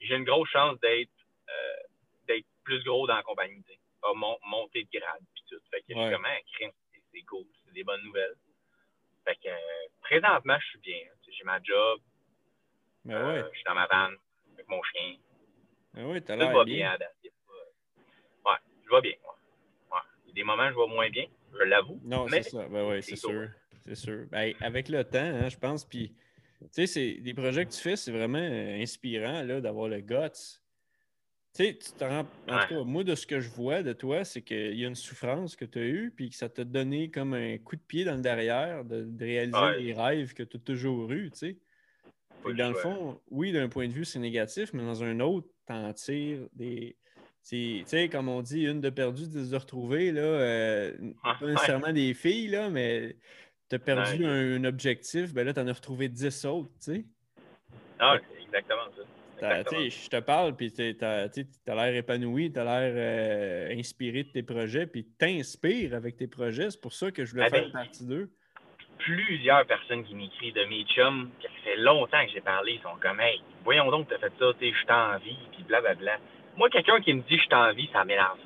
[0.00, 1.10] j'ai une grosse chance d'être
[1.48, 1.82] euh,
[2.26, 3.64] d'être plus gros dans la compagnie,
[4.02, 5.60] à monter de grade, puis tout.
[5.70, 6.44] Fait que ouais.
[6.52, 6.70] crime,
[7.12, 8.36] c'est cool, c'est des bonnes nouvelles.
[9.24, 9.48] Fait que,
[10.08, 10.98] présentement, je suis bien.
[11.30, 12.00] J'ai ma job.
[13.04, 14.16] Ben euh, je suis dans ma vanne
[14.54, 15.16] avec mon chien.
[15.94, 16.64] Ben oui, bien.
[16.64, 16.98] bien
[18.44, 19.12] ouais, je vais bien.
[19.92, 19.98] Ouais.
[20.24, 22.00] Il y a des moments où je vais moins bien, je l'avoue.
[22.02, 22.66] Non, c'est ça.
[22.68, 23.48] Ben oui, c'est sûr.
[23.84, 24.26] C'est sûr.
[24.30, 26.12] Ben, avec le temps, hein, je pense, puis
[26.74, 30.58] tu sais, des projets que tu fais, c'est vraiment euh, inspirant d'avoir le guts.
[31.54, 32.26] Tu sais, tu te rends.
[32.48, 34.88] En tout cas, moi, de ce que je vois de toi, c'est qu'il y a
[34.88, 37.80] une souffrance que tu as eue, puis que ça t'a donné comme un coup de
[37.80, 41.58] pied dans le derrière de, réaliser les rêves que tu as toujours eus, tu sais.
[42.44, 45.92] Dans le fond, oui, d'un point de vue, c'est négatif, mais dans un autre, t'en
[45.92, 46.96] tires des.
[47.48, 50.20] Tu sais, comme on dit, une de perdue, dix de retrouvée, là.
[50.20, 53.16] Euh, pas nécessairement des filles, là, mais
[53.68, 57.04] tu as perdu un, objectif, ben là, tu en as retrouvé 10 autres, tu sais.
[57.98, 59.02] Ah, exactement ça.
[59.40, 61.28] Je te parle, puis tu as,
[61.66, 66.70] l'air épanoui, tu as l'air euh, inspiré de tes projets, puis t'inspires avec tes projets.
[66.70, 68.30] C'est pour ça que je voulais faire partie d'eux.
[68.98, 72.96] Plusieurs personnes qui m'écrivent de mes chums, ça fait longtemps que j'ai parlé, ils sont
[73.00, 76.18] comme Hey, voyons donc, tu as fait ça, tu je en vie, puis blablabla.
[76.56, 78.38] Moi, quelqu'un qui me dit je suis en vie, ça m'énerve.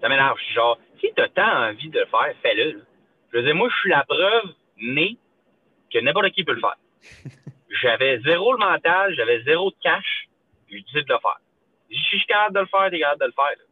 [0.00, 0.38] Ça m'énerve.
[0.38, 2.84] Je suis genre, si tu as tant envie de le faire, fais-le.
[3.32, 5.16] Je veux dire, moi, je suis la preuve mais
[5.92, 6.76] que n'importe qui peut le faire.
[7.82, 10.25] j'avais zéro le mental, j'avais zéro de cash,
[10.66, 11.40] puis je décide de le faire.
[11.90, 13.66] Si je suis capable de le faire, t'es capable de le faire.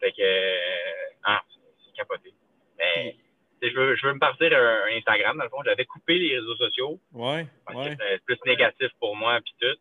[0.00, 1.42] Fait que, euh, ah,
[1.84, 2.32] c'est capoté.
[2.78, 3.16] Mais,
[3.62, 5.62] je veux, je veux me partir un, Instagram, dans le fond.
[5.64, 7.00] J'avais coupé les réseaux sociaux.
[7.12, 7.90] Ouais, ouais.
[7.90, 9.78] C'était plus négatif pour moi, puis tout.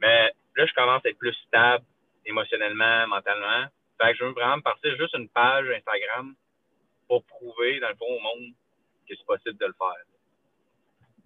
[0.00, 1.84] Mais là, je commence à être plus stable
[2.26, 3.66] émotionnellement, mentalement.
[4.00, 6.34] Fait que je veux vraiment me partir juste une page Instagram
[7.06, 8.54] pour prouver, dans le fond, au monde
[9.16, 10.04] c'est possible de le faire.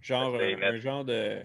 [0.00, 1.40] Genre un, genre de,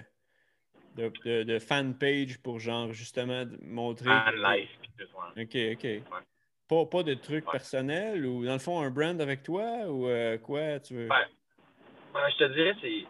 [1.00, 4.10] de, de, fan page pour genre justement montrer.
[4.10, 4.70] Fan life.
[5.38, 5.88] OK, OK.
[6.68, 10.38] Pas, pas de trucs personnels ou dans le fond un brand avec toi ou euh,
[10.38, 11.10] quoi tu veux?
[12.14, 13.06] je te dirais c'est.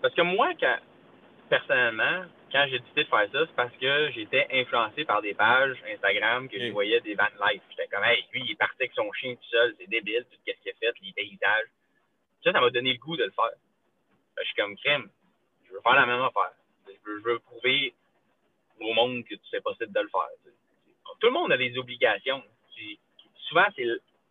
[0.00, 0.76] Parce que moi, quand
[1.48, 5.76] personnellement, quand j'ai décidé de faire ça, c'est parce que j'étais influencé par des pages
[5.92, 7.62] Instagram que je voyais des van life.
[7.70, 10.38] J'étais comme hey, lui, il est parti avec son chien tout seul, c'est débile, tout
[10.38, 11.68] ce qu'il a fait, les paysages.
[12.44, 13.58] Ça, ça m'a donné le goût de le faire.
[14.38, 15.08] Je suis comme crème.
[15.66, 16.52] Je veux faire la même affaire.
[17.06, 17.94] Je veux, prouver
[18.80, 20.28] au monde que c'est possible de le faire.
[21.20, 22.42] Tout le monde a des obligations.
[23.48, 23.86] Souvent, c'est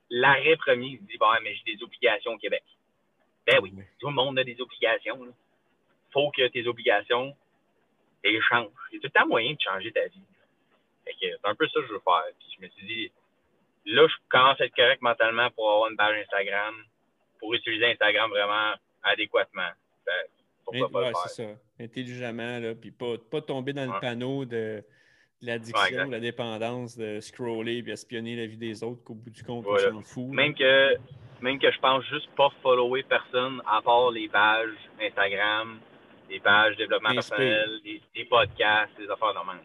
[0.09, 2.63] l'arrêt premier qui dit bon, mais j'ai des obligations au Québec.
[3.45, 5.25] Ben oui, tout le monde a des obligations.
[5.25, 5.33] Il
[6.11, 7.35] faut que tes obligations
[8.23, 8.69] les changent.
[8.91, 10.21] Il y a tout le temps moyen de changer ta vie.
[11.05, 12.23] C'est un peu ça que je veux faire.
[12.39, 13.11] Puis je me suis dit,
[13.85, 16.75] là, je commence à être correct mentalement pour avoir une page Instagram
[17.39, 19.69] pour utiliser Instagram vraiment adéquatement.
[20.81, 21.49] Ouais, c'est ça.
[21.79, 24.83] Intelligemment, là, puis pas, pas tomber dans le panneau de,
[25.43, 29.43] l'addiction, de la dépendance, de scroller et espionner la vie des autres, qu'au bout du
[29.43, 30.27] compte, on s'en fout.
[30.29, 30.95] Même que,
[31.41, 35.79] même que je pense juste pas follower personne à part les pages Instagram,
[36.29, 39.59] les pages développement personnel, les, podcasts, les affaires normales.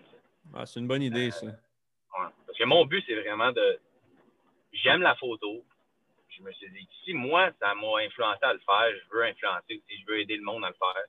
[0.54, 1.46] Ah, c'est une bonne idée, ça.
[1.46, 1.50] Euh,
[2.46, 3.78] Parce que mon but, c'est vraiment de.
[4.72, 5.64] J'aime la photo,
[6.38, 9.74] je me suis dit, si moi, ça m'a influencé à le faire, je veux influencer
[9.74, 11.04] aussi, je veux aider le monde à le faire.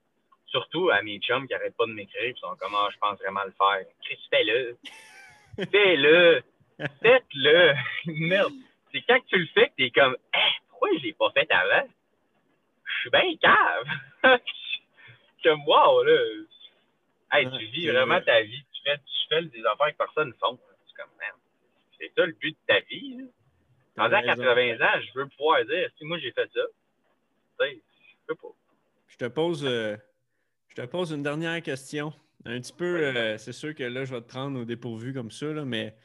[0.48, 3.20] Surtout à mes chums qui n'arrêtent pas de m'écrire, qui sont comme, ah, je pense
[3.20, 3.86] vraiment le faire.
[4.04, 4.78] Chris, fais-le.
[5.72, 6.44] fais-le.
[7.02, 7.74] Faites-le.
[8.06, 8.54] Merde.
[8.92, 11.88] C'est quand tu le fais que t'es comme, eh, pourquoi je l'ai pas fait avant?
[12.84, 14.40] Je suis bien cave.
[15.44, 16.20] comme, wow, là.
[17.32, 18.64] Hey, tu vis vraiment ta vie.
[18.74, 20.58] Tu fais, tu fais des affaires que personne ne font.
[20.88, 21.38] C'est comme, merde.
[22.00, 23.18] C'est ça le but de ta vie.
[23.20, 23.26] Là.
[24.00, 26.62] Pendant 80 ans, je veux pouvoir dire, si moi j'ai fait ça,
[27.60, 27.76] je
[28.28, 28.48] peux pas.
[29.08, 29.98] Je te pose, euh,
[30.70, 32.14] je te pose une dernière question.
[32.46, 35.32] Un petit peu, euh, c'est sûr que là, je vais te prendre au dépourvu comme
[35.32, 35.98] ça, mais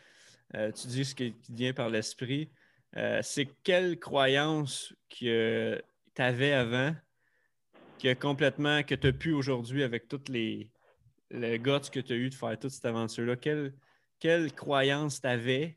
[0.56, 2.50] euh, tu dis ce qui vient par l'esprit.
[3.22, 5.80] c'est quelle croyance que
[6.16, 6.96] tu avais avant
[8.02, 10.68] que complètement, que tu as pu aujourd'hui avec toutes les,
[11.30, 13.36] les guts que tu as eu de faire toute cette aventure-là?
[13.36, 13.72] Quelle,
[14.18, 15.76] quelle croyance tu avais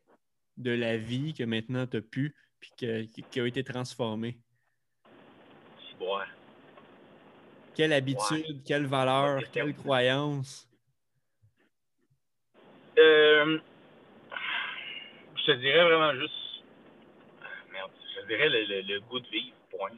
[0.57, 4.37] de la vie que maintenant tu as pu, puis qui a été transformée?
[5.99, 6.25] Ouais.
[7.75, 10.67] Quelle habitude, quelle valeur, quelle croyance?
[12.97, 13.59] Euh,
[15.35, 16.33] je te dirais vraiment juste.
[17.71, 19.91] Merde, je te dirais le, goût de vivre, point.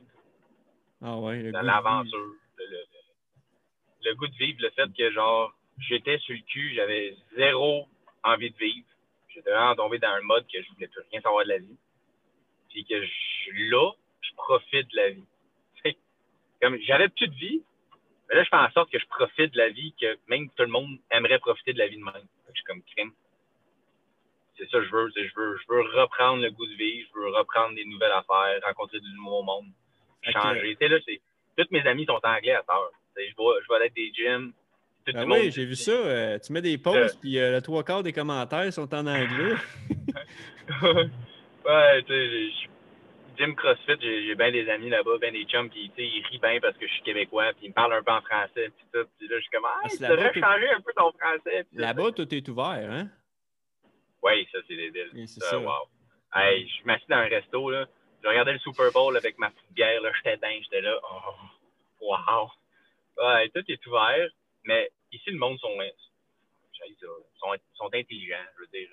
[1.01, 2.33] Ah ouais, le L'aventure.
[4.01, 7.87] Le, goût de vivre, le fait que, genre, j'étais sur le cul, j'avais zéro
[8.23, 8.87] envie de vivre.
[9.39, 11.77] J'étais vraiment tombé dans un mode que je voulais plus rien savoir de la vie.
[12.69, 15.25] Puis que je, là, je profite de la vie.
[16.61, 17.63] comme j'avais plus de vie,
[18.27, 20.63] mais là, je fais en sorte que je profite de la vie, que même tout
[20.63, 22.27] le monde aimerait profiter de la vie de même.
[22.49, 23.13] Je suis comme crime.
[24.57, 25.09] C'est ça que je veux.
[25.15, 28.59] Je veux, je veux reprendre le goût de vie, je veux reprendre des nouvelles affaires,
[28.65, 29.67] rencontrer du nouveau monde,
[30.21, 30.75] changer.
[30.75, 31.21] Tu sais, là, c'est,
[31.57, 32.89] tous mes amis sont anglais à tard.
[33.15, 34.51] Je vais, je vais aller des gyms.
[35.13, 35.91] Ben oui, j'ai vu ça.
[35.91, 39.05] Euh, tu mets des posts, euh, puis euh, le trois quarts des commentaires sont en
[39.07, 39.55] anglais.
[41.65, 42.67] ouais, tu sais,
[43.37, 46.77] gym CrossFit, j'ai bien des amis là-bas, bien des chums, qui ils rient bien parce
[46.77, 49.07] que je suis québécois, puis ils me parlent un peu en français, puis tout.
[49.17, 51.65] Puis là, je suis comme, ah, tu devrais changer un peu ton français.
[51.73, 53.07] Là-bas, tout est ouvert, hein?
[54.21, 55.27] Oui, ça, c'est des deals.
[55.27, 55.57] c'est ça.
[55.57, 55.87] Wow.
[56.35, 57.87] Hey, je m'assis dans un resto, là.
[58.21, 60.11] Je regardais le Super Bowl avec ma petite bière, là.
[60.17, 60.99] J'étais dingue, j'étais là.
[61.09, 61.33] Oh,
[62.01, 62.49] wow.
[63.17, 64.29] Ouais, tout est ouvert,
[64.65, 65.77] mais ici, le monde sont,
[67.39, 68.89] sont, sont intelligents, je veux dire.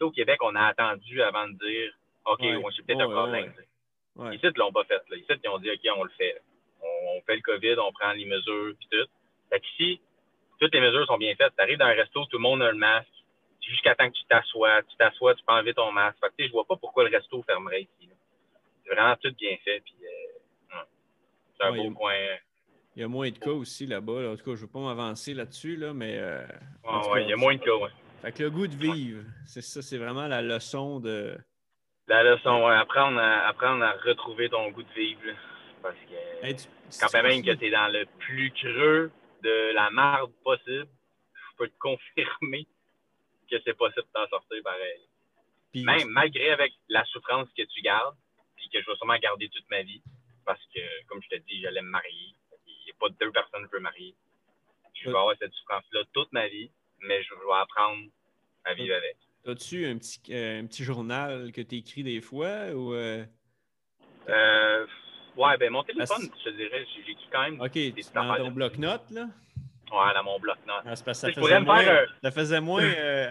[0.00, 1.92] au Québec, on a attendu avant de dire,
[2.24, 2.62] OK, ouais.
[2.76, 3.52] c'est peut-être un problème.
[4.16, 4.36] Ouais.
[4.36, 5.02] Ici, ils l'ont pas fait.
[5.08, 5.16] Là.
[5.16, 6.40] Ici, ils ont dit, OK, on le fait.
[6.82, 9.08] On, fait le COVID, on prend les mesures, puis tout.
[9.50, 10.00] Fait qu'ici,
[10.58, 11.52] toutes les mesures sont bien faites.
[11.56, 13.08] Tu arrives dans un resto, tout le monde a le masque.
[13.60, 16.18] Jusqu'à temps que tu t'assois, tu t'assois, tu peux enlever ton masque.
[16.20, 18.10] Fait que, je vois pas pourquoi le resto fermerait ici.
[18.84, 19.80] C'est vraiment tout bien fait.
[19.80, 20.78] Puis, euh,
[21.56, 22.14] c'est un beau coin.
[22.94, 24.32] Il y a moins de cas aussi là-bas.
[24.32, 26.18] En tout cas, je ne veux pas m'avancer là-dessus, là, mais.
[26.18, 26.46] Euh,
[27.16, 27.88] il y a moins de cas, oui.
[28.20, 31.36] Fait que le goût de vivre, c'est ça, c'est vraiment la leçon de,
[32.08, 35.20] la leçon, ouais, apprendre à, apprendre à retrouver ton goût de vivre.
[35.82, 39.10] parce que quand même que tu es dans le plus creux
[39.42, 40.88] de la marde possible,
[41.34, 42.66] je peux te confirmer
[43.50, 45.84] que c'est possible de t'en sortir pareil.
[45.84, 48.16] même malgré avec la souffrance que tu gardes,
[48.56, 50.02] puis que je vais sûrement garder toute ma vie,
[50.44, 52.34] parce que, comme je te dis, j'allais me marier.
[53.02, 54.14] Pas deux personnes que je veux marier.
[54.94, 58.04] Je vais avoir cette souffrance-là toute ma vie, mais je vais apprendre
[58.64, 59.16] à vivre avec.
[59.44, 63.24] As-tu un petit, euh, un petit journal que tu écris des fois ou euh?
[64.28, 64.86] euh...
[65.36, 67.60] ouais, ben mon téléphone, je te dirais, j'écris quand même.
[67.60, 69.26] OK, des dans ton bloc-notes, là?
[69.90, 70.84] Ouais, dans mon bloc-notes.
[70.86, 71.84] Ah, ça, faisait moins,
[72.22, 72.88] ça faisait moins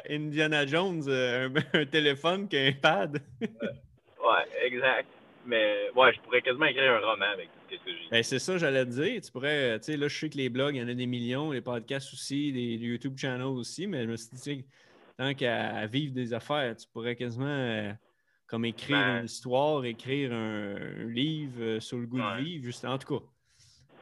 [0.09, 1.09] Indiana Jones,
[1.73, 3.23] un, téléphone qu'un pad.
[3.39, 5.07] ouais, exact.
[5.45, 8.09] Mais ouais, je pourrais quasiment écrire un roman avec tout ce que j'ai.
[8.11, 9.21] Ben, c'est ça, j'allais te dire.
[9.21, 11.07] Tu pourrais, tu sais, là, je sais que les blogs, il y en a des
[11.07, 14.65] millions, les podcasts aussi, des YouTube channels aussi, mais je me suis dit,
[15.17, 17.91] tant qu'à vivre des affaires, tu pourrais quasiment euh,
[18.47, 20.75] comme écrire ben une histoire, écrire un,
[21.07, 23.25] livre euh, sur le goût de vivre, juste en tout cas.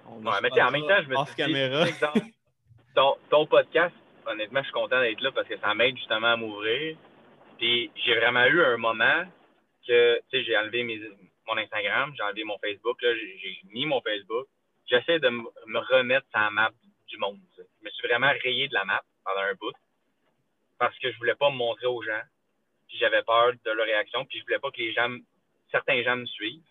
[0.09, 1.85] ouais, mais en même temps, je me suis caméra.
[1.85, 1.93] Dit,
[2.95, 3.93] ton, ton, podcast,
[4.25, 6.97] honnêtement, je suis content d'être là parce que ça m'aide justement à m'ouvrir.
[7.57, 9.23] Puis j'ai vraiment eu un moment
[9.87, 11.01] que, tu sais, j'ai enlevé mes,
[11.49, 14.47] mon Instagram, j'ai enlevé mon Facebook, j'ai mis mon Facebook.
[14.85, 16.71] J'essaie de me remettre sur la map
[17.07, 17.39] du monde.
[17.57, 19.73] Je me suis vraiment rayé de la map pendant un bout
[20.77, 22.21] parce que je voulais pas me montrer aux gens.
[22.87, 24.25] Puis j'avais peur de leur réaction.
[24.25, 25.09] Puis je voulais pas que les gens,
[25.71, 26.63] certains gens me suivent.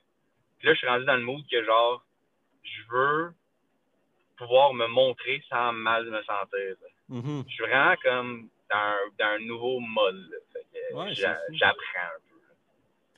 [0.58, 2.04] Puis là, je suis rendu dans le mood que genre,
[2.62, 3.32] je veux
[4.36, 6.76] pouvoir me montrer sans mal me sentir.
[7.10, 7.44] Mm-hmm.
[7.48, 10.30] Je suis vraiment comme dans, dans un nouveau mode.
[11.52, 12.18] J'apprends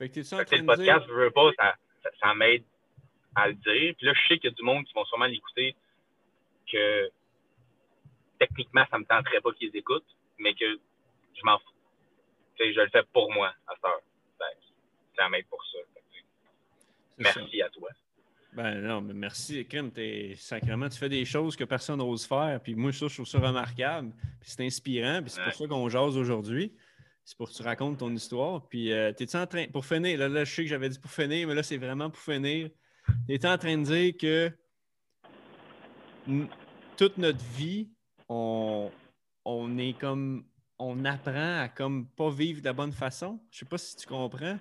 [0.01, 1.75] Fait que, podcast, je veux pas, ça,
[2.19, 2.63] ça, m'aide
[3.35, 3.93] à le dire.
[3.95, 5.75] Puis là, je sais qu'il y a du monde qui vont sûrement l'écouter
[6.71, 7.11] que
[8.39, 10.65] techniquement, ça me tenterait pas qu'ils écoutent mais que
[11.35, 11.73] je m'en fous.
[12.59, 14.01] je le fais pour moi à cette heure.
[15.15, 15.77] ça m'aide pour ça.
[17.19, 17.89] Merci à toi.
[18.53, 19.65] Ben non, mais merci.
[19.95, 22.59] Es, sacrément, tu fais des choses que personne n'ose faire.
[22.61, 24.11] Puis moi, ça, je trouve ça remarquable.
[24.41, 25.21] Puis c'est inspirant.
[25.21, 26.73] Puis c'est pour ça qu'on jase aujourd'hui.
[27.23, 28.67] C'est pour que tu racontes ton histoire.
[28.67, 31.11] Puis euh, t'es-tu en train, pour finir, là, là je sais que j'avais dit pour
[31.11, 32.69] finir, mais là, c'est vraiment pour finir.
[33.27, 34.51] T'es-tu en train de dire que
[36.97, 37.89] toute notre vie,
[38.29, 38.91] on,
[39.45, 40.45] on est comme
[40.77, 43.39] on apprend à comme pas vivre de la bonne façon?
[43.51, 44.57] Je sais pas si tu comprends.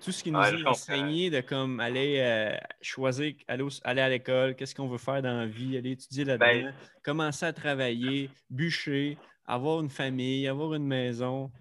[0.00, 4.56] Tout ce qui nous est enseigné de comme aller euh, choisir, aller, aller à l'école,
[4.56, 6.74] qu'est-ce qu'on veut faire dans la vie, aller étudier là-dedans, ben
[7.04, 9.16] commencer à travailler, bûcher,
[9.46, 11.52] avoir une famille, avoir une maison.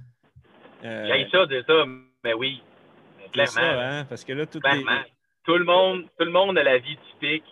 [0.84, 1.86] Euh, J'ai ça de ça,
[2.23, 2.61] mais oui.
[3.32, 3.51] Clairement.
[3.51, 4.59] Ça, hein, parce que là, tout
[5.45, 7.45] Tout le monde, tout le monde a la vie typique.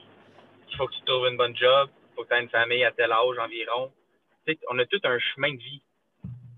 [0.69, 2.84] Il faut que tu trouves une bonne job, il faut que tu aies une famille
[2.84, 3.91] à tel âge environ
[4.69, 5.82] on a tout un chemin de vie.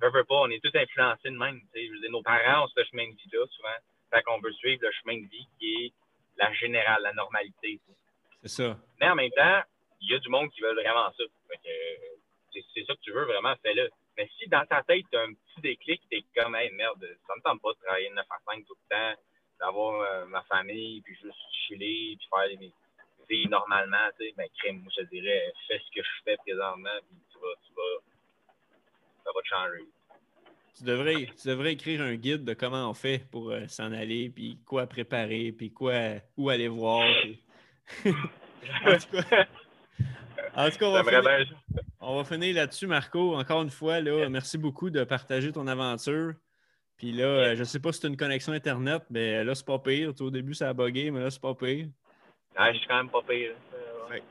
[0.02, 1.62] Je veux pas, on est tous influencés de même.
[2.10, 3.70] nos parents ont ce chemin de vie-là, souvent.
[4.12, 5.94] Fait qu'on veut suivre le chemin de vie qui est
[6.38, 7.80] la générale, la normalité.
[8.42, 8.78] C'est ça.
[9.00, 9.62] Mais en même temps,
[10.02, 11.24] il y a du monde qui veut vraiment ça.
[12.74, 13.90] c'est ça que tu veux vraiment, fais-le.
[14.22, 17.04] Mais si dans ta tête, tu as un petit déclic, tu es comme, hey, merde,
[17.26, 19.22] ça me tente pas de travailler 9 à 5 tout le temps,
[19.60, 21.34] d'avoir euh, ma famille, puis juste
[21.66, 22.72] chiller, puis faire mes
[23.28, 26.38] vies normalement, tu sais, ben, crème, moi, je te dirais, fais ce que je fais
[26.38, 29.86] présentement, puis tu vas, tu vas, ça va te changer.
[30.78, 34.30] Tu devrais, tu devrais écrire un guide de comment on fait pour euh, s'en aller,
[34.30, 35.94] puis quoi préparer, puis quoi,
[36.38, 37.08] où aller voir.
[38.06, 39.48] en tout cas,
[40.56, 41.56] en tout cas on, va finir,
[42.00, 43.36] on, va finir, là-dessus, Marco.
[43.36, 46.34] Encore une fois, là, merci beaucoup de partager ton aventure.
[46.98, 49.66] Puis là, je ne sais pas si tu as une connexion Internet, mais là, c'est
[49.66, 50.14] pas pire.
[50.20, 51.88] au début, ça a bugué, mais là, c'est pas pire.
[52.56, 53.54] Ah, je suis quand même pas pire.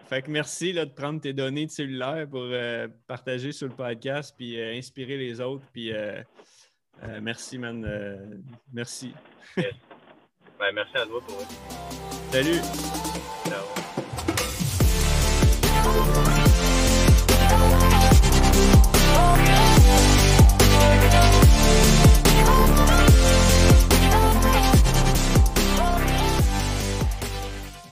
[0.08, 3.74] Fait, que merci là, de prendre tes données de cellulaire pour euh, partager sur le
[3.74, 5.64] podcast puis euh, inspirer les autres.
[5.72, 6.22] Puis euh,
[7.20, 8.42] merci, man.
[8.72, 9.12] merci.
[10.58, 11.40] Ben, merci à toi pour
[12.30, 13.09] Salut.
[15.92, 16.30] Oh,